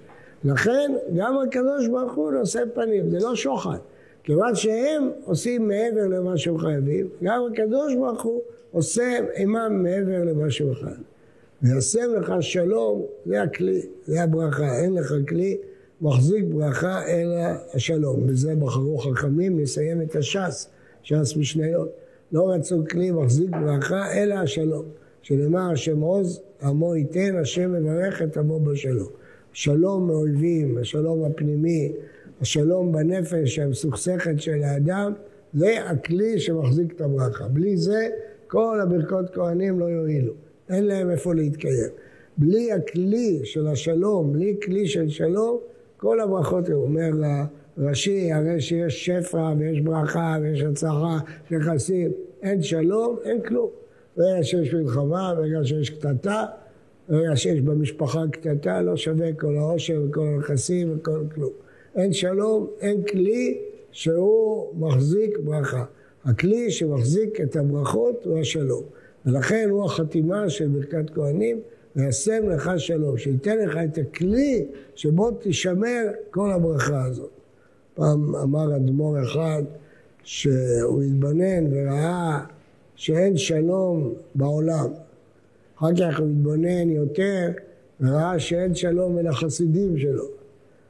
לכן 0.43 0.91
גם 1.15 1.37
הקדוש 1.37 1.87
ברוך 1.87 2.15
הוא 2.15 2.31
נושא 2.31 2.63
פנים, 2.73 3.09
זה 3.09 3.17
לא 3.19 3.35
שוחד. 3.35 3.77
כיוון 4.23 4.55
שהם 4.55 5.09
עושים 5.25 5.67
מעבר 5.67 6.07
למה 6.07 6.37
שהם 6.37 6.57
חייבים, 6.57 7.07
גם 7.23 7.41
הקדוש 7.51 7.95
ברוך 7.95 8.23
הוא 8.23 8.41
עושה 8.71 9.17
עמם 9.35 9.83
מעבר 9.83 10.23
למה 10.23 10.51
שהם 10.51 10.73
חייבים. 10.73 11.16
וישם 11.61 12.13
לך 12.19 12.33
שלום, 12.39 13.05
זה 13.25 13.41
הכלי, 13.41 13.81
זה 14.05 14.23
הברכה, 14.23 14.79
אין 14.79 14.93
לך 14.93 15.13
כלי 15.27 15.57
מחזיק 16.01 16.45
ברכה 16.45 17.07
אלא 17.07 17.41
השלום. 17.73 18.27
בזה 18.27 18.55
בחרו 18.55 18.97
חכמים 18.97 19.59
לסיים 19.59 20.01
את 20.01 20.15
הש"ס, 20.15 20.69
ש"ס 21.03 21.37
משניות. 21.37 21.89
לא 22.31 22.51
רצו 22.51 22.83
כלי 22.89 23.11
מחזיק 23.11 23.49
ברכה 23.49 24.13
אלא 24.13 24.35
השלום. 24.35 24.85
שנאמר 25.21 25.71
השם 25.71 25.99
עוז, 25.99 26.41
עמו 26.63 26.95
ייתן, 26.95 27.35
השם 27.41 27.73
מברך 27.73 28.21
את 28.21 28.37
עמו 28.37 28.59
בשלום. 28.59 29.09
שלום 29.53 30.07
מאויבים, 30.07 30.77
השלום 30.77 31.23
הפנימי, 31.23 31.93
השלום 32.41 32.91
בנפש 32.91 33.59
המסוכסכת 33.59 34.41
של 34.41 34.63
האדם, 34.63 35.13
זה 35.53 35.75
הכלי 35.85 36.39
שמחזיק 36.39 36.93
את 36.95 37.01
הברכה. 37.01 37.47
בלי 37.47 37.77
זה 37.77 38.09
כל 38.47 38.79
הברכות 38.83 39.29
כהנים 39.33 39.79
לא 39.79 39.85
יועילו, 39.85 40.33
אין 40.69 40.85
להם 40.85 41.11
איפה 41.11 41.35
להתקיים. 41.35 41.89
בלי 42.37 42.71
הכלי 42.71 43.39
של 43.43 43.67
השלום, 43.67 44.33
בלי 44.33 44.55
כלי 44.63 44.87
של 44.87 45.09
שלום, 45.09 45.59
כל 45.97 46.19
הברכות, 46.19 46.69
הוא 46.69 46.83
אומר 46.83 47.09
לראשי, 47.77 48.31
הרי 48.31 48.61
שיש 48.61 49.05
שפע 49.05 49.53
ויש 49.59 49.81
ברכה 49.81 50.37
ויש 50.41 50.61
הצלחה 50.61 51.17
נכסים, 51.51 52.11
אין 52.41 52.61
שלום, 52.61 53.15
אין 53.23 53.41
כלום. 53.41 53.69
ברגע 54.17 54.43
שיש 54.43 54.73
מלחמה, 54.73 55.33
ברגע 55.35 55.59
שיש 55.63 55.89
קטטה, 55.89 56.45
ברגע 57.09 57.35
שיש 57.35 57.61
במשפחה 57.61 58.23
קטטה, 58.31 58.81
לא 58.81 58.97
שווה 58.97 59.33
כל 59.33 59.57
העושר 59.57 60.01
וכל 60.09 60.27
הנכסים 60.27 60.97
וכל 60.97 61.23
כלום. 61.35 61.51
אין 61.95 62.13
שלום, 62.13 62.67
אין 62.79 63.03
כלי 63.03 63.57
שהוא 63.91 64.67
מחזיק 64.79 65.37
ברכה. 65.39 65.85
הכלי 66.25 66.71
שמחזיק 66.71 67.41
את 67.41 67.55
הברכות 67.55 68.25
הוא 68.25 68.39
השלום. 68.39 68.83
ולכן 69.25 69.67
הוא 69.69 69.85
החתימה 69.85 70.49
של 70.49 70.67
ברכת 70.67 71.09
כהנים, 71.09 71.61
וישם 71.95 72.49
לך 72.49 72.71
שלום, 72.77 73.17
שייתן 73.17 73.57
לך 73.57 73.77
את 73.77 73.97
הכלי 73.97 74.65
שבו 74.95 75.31
תשמר 75.41 76.03
כל 76.31 76.51
הברכה 76.51 77.05
הזאת. 77.05 77.29
פעם 77.93 78.35
אמר 78.35 78.75
אדמו"ר 78.75 79.23
אחד 79.23 79.63
שהוא 80.23 81.03
התבונן 81.03 81.67
וראה 81.71 82.39
שאין 82.95 83.37
שלום 83.37 84.13
בעולם. 84.35 84.89
אחר 85.77 85.95
כך 85.99 86.19
הוא 86.19 86.27
התבונן 86.27 86.89
יותר 86.89 87.49
וראה 88.01 88.39
שאין 88.39 88.75
שלום 88.75 89.15
בין 89.15 89.27
החסידים 89.27 89.97
שלו. 89.97 90.25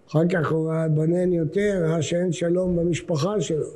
אחר 0.09 0.27
כך 0.29 0.51
הוא 0.51 0.71
התבונן 0.73 1.33
יותר, 1.33 1.81
ראה 1.83 2.01
שאין 2.01 2.31
שלום 2.31 2.75
במשפחה 2.75 3.41
שלו. 3.41 3.67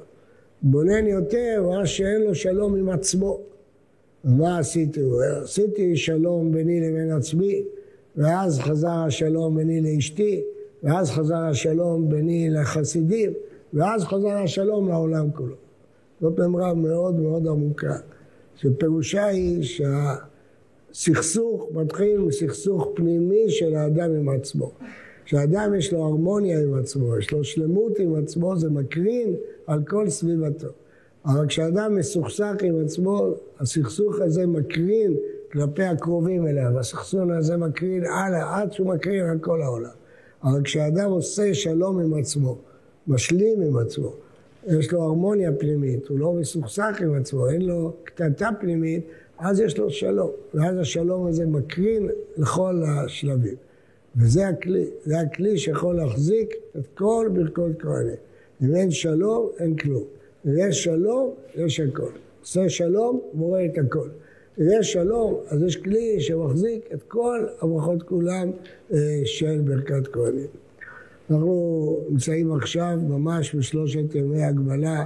התבונן 0.64 1.08
יותר, 1.08 1.64
ראה 1.66 1.86
שאין 1.86 2.22
לו 2.22 2.36
שלום 2.36 2.76
עם 2.76 2.90
עצמו. 2.90 3.40
מה 4.24 4.58
עשיתי? 4.60 5.02
עשיתי 5.44 5.98
שלום 5.98 6.52
ביני 6.52 6.82
לבין 6.82 7.12
עצמי, 7.12 7.64
ואז 8.16 8.60
חזר 8.60 8.90
השלום 8.90 9.58
ביני 9.58 9.82
לאשתי, 9.82 10.42
ואז 10.84 11.12
חזר 11.12 11.38
השלום 11.38 12.10
ביני 12.10 12.50
לחסידים, 12.50 13.34
ואז 13.74 14.04
חזר 14.04 14.30
השלום 14.30 14.90
לעולם 14.90 15.32
כולו. 15.32 15.56
זאת 16.22 16.40
אמרה 16.40 16.74
מאוד 16.74 17.20
מאוד 17.20 17.48
עמוקה, 17.48 17.96
שפירושה 18.56 19.26
היא 19.26 19.64
שהסכסוך 20.94 21.68
מתחיל 21.74 22.18
מסכסוך 22.18 22.88
פנימי 22.96 23.50
של 23.50 23.76
האדם 23.76 24.12
עם 24.12 24.30
עצמו. 24.30 24.72
כשאדם 25.26 25.74
יש 25.78 25.94
לו 25.94 26.04
הרמוניה 26.04 26.62
עם 26.62 26.74
עצמו, 26.74 27.18
יש 27.18 27.32
לו 27.32 27.44
שלמות 27.44 28.00
עם 28.00 28.16
עצמו, 28.16 28.58
זה 28.58 28.70
מקרין 28.70 29.36
על 29.68 29.84
כל 29.88 30.10
סביבתו. 30.10 30.68
אבל 31.26 31.48
כשאדם 31.48 31.96
מסוכסך 31.96 32.56
עם 32.62 32.82
עצמו, 32.86 33.28
הסכסוך 33.60 34.20
הזה 34.20 34.48
מקרין 34.48 35.16
כלפי 35.52 35.84
הקרובים 35.84 36.48
אליו, 36.48 36.80
הסכסוך 36.80 37.30
הזה 37.30 37.58
מקרין 37.58 38.06
הלאה, 38.06 38.60
עד 38.60 38.74
שהוא 38.74 38.88
מקרין 38.88 39.26
על 39.26 39.40
כל 39.40 39.62
העולם. 39.62 39.90
אבל 40.44 40.64
כשאדם 40.64 41.12
עושה 41.12 41.54
שלום 41.54 42.00
עם 42.00 42.14
עצמו, 42.14 42.58
משלים 43.08 43.62
עם 43.62 43.78
עצמו, 43.78 44.14
יש 44.68 44.92
לו 44.92 45.02
הרמוניה 45.02 45.52
פנימית, 45.60 46.08
הוא 46.08 46.20
לא 46.20 46.34
מסוכסך 46.34 46.98
עם 47.02 47.16
עצמו, 47.16 47.50
אין 47.50 47.62
לו 47.62 47.94
קטטה 48.04 48.50
פנימית, 48.60 49.06
אז 49.40 49.60
יש 49.60 49.78
לו 49.78 49.90
שלום, 49.90 50.30
ואז 50.54 50.78
השלום 50.78 51.28
הזה 51.28 51.46
מקרין 51.46 52.10
לכל 52.38 52.84
השלבים. 52.88 53.56
וזה 54.16 54.48
הכלי, 54.48 54.86
זה 55.06 55.20
הכלי 55.20 55.58
שיכול 55.58 55.96
להחזיק 55.96 56.54
את 56.80 56.88
כל 56.94 57.30
ברכות 57.34 57.72
כהנים. 57.80 58.16
אם 58.62 58.76
אין 58.76 58.92
שלום, 58.92 59.50
אין 59.60 59.76
כלום. 59.76 60.04
יש 60.46 60.84
שלום, 60.84 61.34
יש 61.56 61.80
הכל. 61.80 62.12
עושה 62.40 62.70
שלום, 62.70 63.22
מורה 63.34 63.66
את 63.66 63.78
הכל. 63.78 64.10
יש 64.58 64.94
שלום, 64.94 65.40
אז 65.48 65.64
יש 65.64 65.76
כלי 65.76 66.22
שמחזיק 66.22 66.86
את 66.94 67.04
כל 67.04 67.46
הברכות 67.62 68.04
כולם 68.04 68.52
אה, 68.94 69.22
של 69.26 69.62
ברכת 69.66 70.08
כהנים. 70.08 70.48
אנחנו 71.30 72.00
נמצאים 72.10 72.54
עכשיו 72.54 73.00
ממש 73.08 73.56
בשלושת 73.56 74.16
ימי 74.16 74.44
הגבלה, 74.44 75.06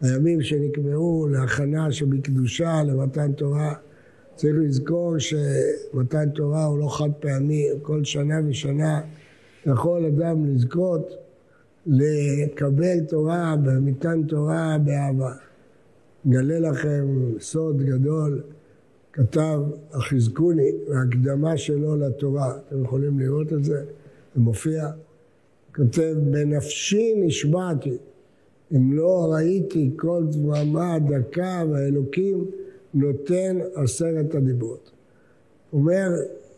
הימים 0.00 0.42
שנקבעו 0.42 1.28
להכנה 1.30 1.92
שבקדושה, 1.92 2.82
למתן 2.86 3.32
תורה. 3.32 3.74
צריך 4.34 4.54
לזכור 4.60 5.14
שמתן 5.18 6.30
תורה 6.30 6.64
הוא 6.64 6.78
לא 6.78 6.88
חד 6.98 7.10
פעמי, 7.20 7.68
כל 7.82 8.04
שנה 8.04 8.34
ושנה 8.48 9.00
יכול 9.66 10.04
אדם 10.04 10.46
לזכות 10.46 11.25
לקבל 11.86 13.00
תורה 13.08 13.54
במתן 13.64 14.22
תורה 14.22 14.76
באהבה. 14.84 15.32
אגלה 16.28 16.58
לכם 16.58 17.06
סוד 17.40 17.82
גדול, 17.82 18.42
כתב 19.12 19.60
החזקוני, 19.92 20.70
בהקדמה 20.88 21.56
שלו 21.56 21.96
לתורה, 21.96 22.58
אתם 22.68 22.84
יכולים 22.84 23.18
לראות 23.18 23.52
את 23.52 23.64
זה, 23.64 23.84
זה 24.34 24.40
מופיע, 24.40 24.90
כותב, 25.76 26.14
בנפשי 26.30 27.14
נשבעתי, 27.16 27.96
אם 28.72 28.92
לא 28.92 29.32
ראיתי 29.32 29.90
כל 29.96 30.24
דממה 30.30 30.98
דקה 30.98 31.64
והאלוקים 31.70 32.44
נותן 32.94 33.58
עשרת 33.74 34.34
הדיברות. 34.34 34.90
אומר 35.72 36.08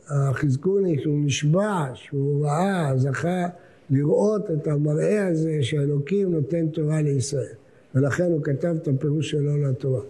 החזקוני 0.09 0.99
שהוא 1.03 1.25
נשבע, 1.25 1.85
שהוא 1.95 2.47
ראה, 2.47 2.93
זכה 2.97 3.49
לראות 3.91 4.51
את 4.51 4.67
המראה 4.67 5.27
הזה 5.27 5.59
שאלוקים 5.63 6.31
נותן 6.31 6.69
תורה 6.69 7.03
לישראל. 7.03 7.55
ולכן 7.95 8.25
הוא 8.25 8.43
כתב 8.43 8.77
את 8.83 8.89
הפירוש 8.89 9.31
שלו 9.31 9.57
לתורה. 9.57 10.01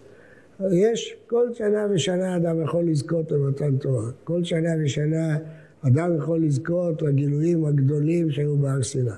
יש, 0.71 1.17
כל 1.27 1.47
שנה 1.55 1.87
ושנה 1.91 2.37
אדם 2.37 2.63
יכול 2.63 2.85
לזכות 2.85 3.33
למתן 3.33 3.77
תורה. 3.77 4.11
כל 4.25 4.45
שנה 4.45 4.71
ושנה 4.85 5.39
אדם 5.81 6.17
יכול 6.17 6.45
לזכות 6.45 7.03
לגילויים 7.03 7.65
הגדולים 7.65 8.31
שהיו 8.31 8.57
בהר 8.57 8.83
סיני. 8.83 9.11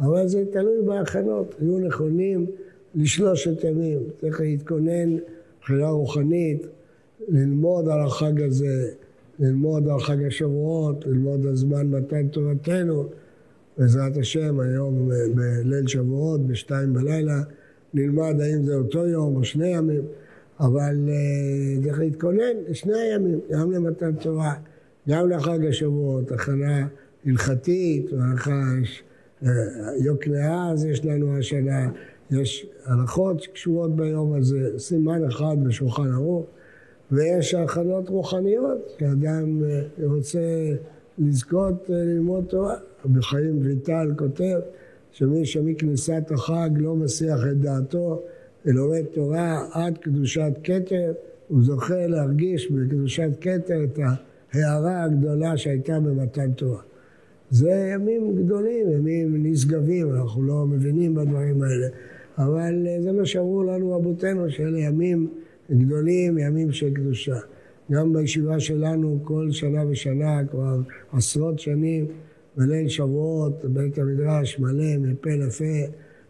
אבל 0.00 0.28
זה 0.28 0.44
תלוי 0.52 0.82
בהכנות, 0.86 1.54
יהיו 1.60 1.78
נכונים 1.78 2.46
לשלושת 2.94 3.64
ימים. 3.64 3.98
צריך 4.20 4.40
להתכונן 4.40 5.16
מבחינה 5.58 5.88
רוחנית, 5.88 6.66
ללמוד 7.28 7.88
על 7.88 8.00
החג 8.00 8.42
הזה, 8.42 8.90
ללמוד 9.38 9.88
על 9.88 10.00
חג 10.00 10.24
השבועות, 10.24 11.06
ללמוד 11.06 11.46
על 11.46 11.56
זמן 11.56 11.86
מתן 11.86 12.28
תורתנו. 12.28 13.04
בעזרת 13.78 14.16
השם, 14.16 14.60
היום 14.60 15.10
בליל 15.34 15.86
שבועות, 15.86 16.46
בשתיים 16.46 16.94
בלילה, 16.94 17.42
נלמד 17.94 18.40
האם 18.40 18.64
זה 18.64 18.74
אותו 18.74 19.06
יום 19.06 19.36
או 19.36 19.44
שני 19.44 19.68
ימים, 19.68 20.02
אבל 20.60 21.08
אה, 21.08 21.82
צריך 21.82 21.98
להתכונן 21.98 22.56
לשני 22.68 22.98
הימים, 22.98 23.40
גם 23.50 23.72
למתן 23.72 24.12
תורה, 24.12 24.54
גם 25.08 25.30
לחג 25.30 25.66
השבועות, 25.66 26.32
הכנה 26.32 26.86
הלכתית, 27.26 28.12
והלכה, 28.12 28.62
אה, 29.42 29.50
יוקנעז 29.98 30.84
יש 30.84 31.04
לנו 31.04 31.38
השנה, 31.38 31.90
יש 32.30 32.66
הלכות 32.84 33.42
שקשורות 33.42 33.96
ביום 33.96 34.34
הזה, 34.34 34.78
סימן 34.78 35.24
אחד 35.24 35.56
בשולחן 35.62 36.12
ערוך, 36.12 36.46
ויש 37.12 37.54
הכנות 37.54 38.08
רוחניות, 38.08 38.94
שאדם 38.98 39.62
אה, 39.64 39.82
רוצה 40.06 40.38
לזכות 41.18 41.90
אה, 41.90 41.94
ללמוד 41.96 42.44
תורה. 42.44 42.76
רבי 43.06 43.22
חיים 43.22 43.58
ויטל 43.62 44.12
כותב 44.18 44.58
שמי 45.12 45.46
שמכניסת 45.46 46.30
החג 46.30 46.70
לא 46.76 46.96
מסיח 46.96 47.40
את 47.50 47.60
דעתו 47.60 48.22
ולומד 48.64 49.04
תורה 49.14 49.66
עד 49.72 49.98
קדושת 49.98 50.52
כתר, 50.64 51.12
הוא 51.48 51.62
זוכה 51.62 52.06
להרגיש 52.06 52.70
בקדושת 52.70 53.30
כתר 53.40 53.84
את 53.84 53.98
ההערה 54.54 55.04
הגדולה 55.04 55.56
שהייתה 55.56 56.00
במתן 56.00 56.52
תורה. 56.52 56.82
זה 57.50 57.90
ימים 57.94 58.36
גדולים, 58.36 58.90
ימים 58.90 59.46
נשגבים, 59.46 60.14
אנחנו 60.14 60.42
לא 60.42 60.66
מבינים 60.66 61.14
בדברים 61.14 61.62
האלה. 61.62 61.88
אבל 62.38 62.86
זה 63.00 63.12
מה 63.12 63.26
שאמרו 63.26 63.62
לנו 63.62 63.92
רבותינו, 63.92 64.50
שאלה 64.50 64.78
ימים 64.78 65.28
גדולים, 65.70 66.38
ימים 66.38 66.72
של 66.72 66.94
קדושה. 66.94 67.36
גם 67.90 68.12
בישיבה 68.12 68.60
שלנו 68.60 69.18
כל 69.24 69.50
שנה 69.50 69.86
ושנה, 69.88 70.40
כבר 70.50 70.78
עשרות 71.12 71.58
שנים, 71.58 72.06
בליל 72.56 72.88
שבועות, 72.88 73.64
בית 73.64 73.98
המדרש 73.98 74.58
מלא 74.58 74.96
מפה 74.98 75.30
לפה, 75.30 75.64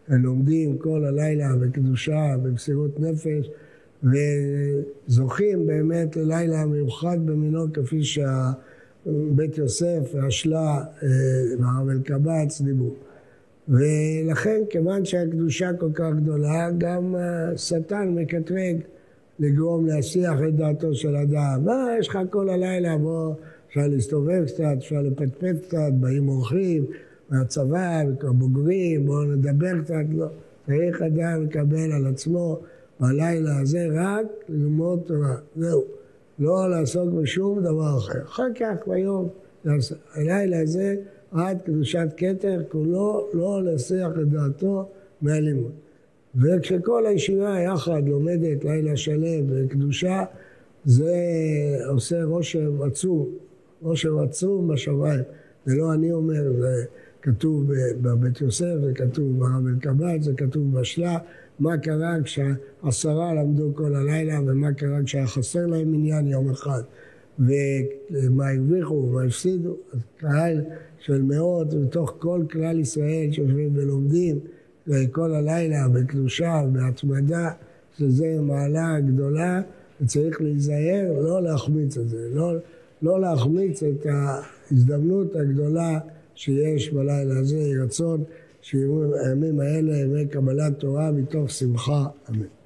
לומדים 0.09 0.77
כל 0.77 1.05
הלילה 1.05 1.55
בקדושה, 1.55 2.35
במסירות 2.43 2.99
נפש, 2.99 3.49
וזוכים 4.03 5.67
באמת 5.67 6.15
ללילה 6.15 6.65
מיוחד 6.65 7.17
במינו, 7.25 7.73
כפי 7.73 8.03
שבית 8.03 9.57
יוסף 9.57 9.99
והשלה 10.13 10.83
אה, 11.03 11.07
והרב 11.59 11.89
אלקבץ 11.89 12.61
דיברו. 12.61 12.93
ולכן, 13.69 14.61
כיוון 14.69 15.05
שהקדושה 15.05 15.73
כל 15.73 15.91
כך 15.93 16.09
גדולה, 16.15 16.69
גם 16.77 17.15
השטן 17.17 18.09
מקטרג 18.15 18.77
לגרום 19.39 19.87
להסיח 19.87 20.39
את 20.47 20.55
דעתו 20.55 20.95
של 20.95 21.15
אדם. 21.15 21.61
מה, 21.65 21.87
יש 21.99 22.07
לך 22.07 22.19
כל 22.29 22.49
הלילה, 22.49 22.97
בוא, 22.97 23.33
אפשר 23.77 23.87
להסתובב 23.87 24.45
קצת, 24.45 24.63
אפשר 24.77 25.01
לפטפט 25.01 25.65
קצת, 25.67 25.91
באים 25.93 26.29
אורחים 26.29 26.85
מהצבא, 27.29 28.03
בוגרים, 28.23 29.05
בואו 29.05 29.23
נדבר 29.23 29.81
קצת, 29.83 29.93
לא. 30.11 30.27
צריך 30.65 31.01
אדם 31.01 31.43
לקבל 31.43 31.91
על 31.91 32.07
עצמו 32.07 32.59
בלילה 32.99 33.59
הזה 33.59 33.87
רק 33.93 34.25
ללמוד 34.49 34.99
תורה, 35.05 35.35
זהו. 35.55 35.83
לא 36.39 36.69
לעסוק 36.69 37.09
בשום 37.13 37.59
דבר 37.59 37.97
אחר. 37.97 38.21
אחר 38.25 38.47
כך 38.59 38.87
ביום, 38.87 39.29
הלילה 40.13 40.61
הזה, 40.61 40.95
עד 41.31 41.57
קדושת 41.65 42.07
כתר, 42.17 42.61
כולו 42.69 43.27
לא 43.33 43.63
להסיח 43.63 44.11
את 44.21 44.29
דעתו 44.29 44.89
מהלימוד. 45.21 45.71
וכשכל 46.35 47.05
הישיבה 47.05 47.59
יחד 47.59 48.01
לומדת 48.07 48.63
לילה 48.63 48.97
שלם 48.97 49.47
בקדושה, 49.47 50.23
זה 50.85 51.15
עושה 51.89 52.23
רושם 52.23 52.81
עצום, 52.81 53.29
רושם 53.81 54.17
עצום 54.17 54.67
בשמיים. 54.67 55.21
זה 55.65 55.75
לא 55.75 55.93
אני 55.93 56.11
אומר, 56.11 56.53
זה 56.59 56.85
כתוב 57.21 57.71
בבית 58.01 58.41
יוסף, 58.41 58.75
זה 58.83 58.93
כתוב 58.93 59.39
ברב 59.39 59.67
אלקבץ, 59.67 60.23
זה 60.23 60.33
כתוב 60.33 60.79
בשלה, 60.79 61.17
מה 61.59 61.77
קרה 61.77 62.15
כשעשרה 62.23 63.33
למדו 63.33 63.71
כל 63.75 63.95
הלילה 63.95 64.39
ומה 64.47 64.73
קרה 64.73 65.03
כשהיה 65.03 65.27
חסר 65.27 65.65
להם 65.65 65.93
עניין 65.93 66.27
יום 66.27 66.49
אחד. 66.49 66.81
ומה 67.39 68.49
הרוויחו 68.49 68.93
ומה 68.93 69.23
הפסידו, 69.23 69.77
אז 69.93 69.99
קהל 70.17 70.61
של 70.99 71.21
מאות 71.21 71.73
בתוך 71.73 72.15
כל 72.19 72.41
כלל 72.51 72.79
ישראל 72.79 73.31
שיושבים 73.31 73.71
ולומדים 73.75 74.39
כל 75.11 75.33
הלילה 75.33 75.87
בקדושה 75.87 76.61
ובהתמדה, 76.67 77.49
שזה 77.97 78.41
מעלה 78.41 78.99
גדולה, 78.99 79.61
וצריך 80.01 80.41
להיזהר 80.41 81.21
לא 81.21 81.43
להחמיץ 81.43 81.97
את 81.97 82.09
זה, 82.09 82.29
לא, 82.33 82.53
לא 83.01 83.21
להחמיץ 83.21 83.83
את 83.83 84.05
ההזדמנות 84.05 85.35
הגדולה 85.35 85.99
שיש 86.35 86.89
בלילה 86.93 87.39
הזה, 87.39 87.71
רצון 87.83 88.23
שיהיו 88.61 89.15
הימים 89.15 89.59
האלה 89.59 89.97
ימי 89.97 90.27
קבלת 90.27 90.79
תורה 90.79 91.11
מתוך 91.11 91.51
שמחה, 91.51 92.05
אמן. 92.29 92.56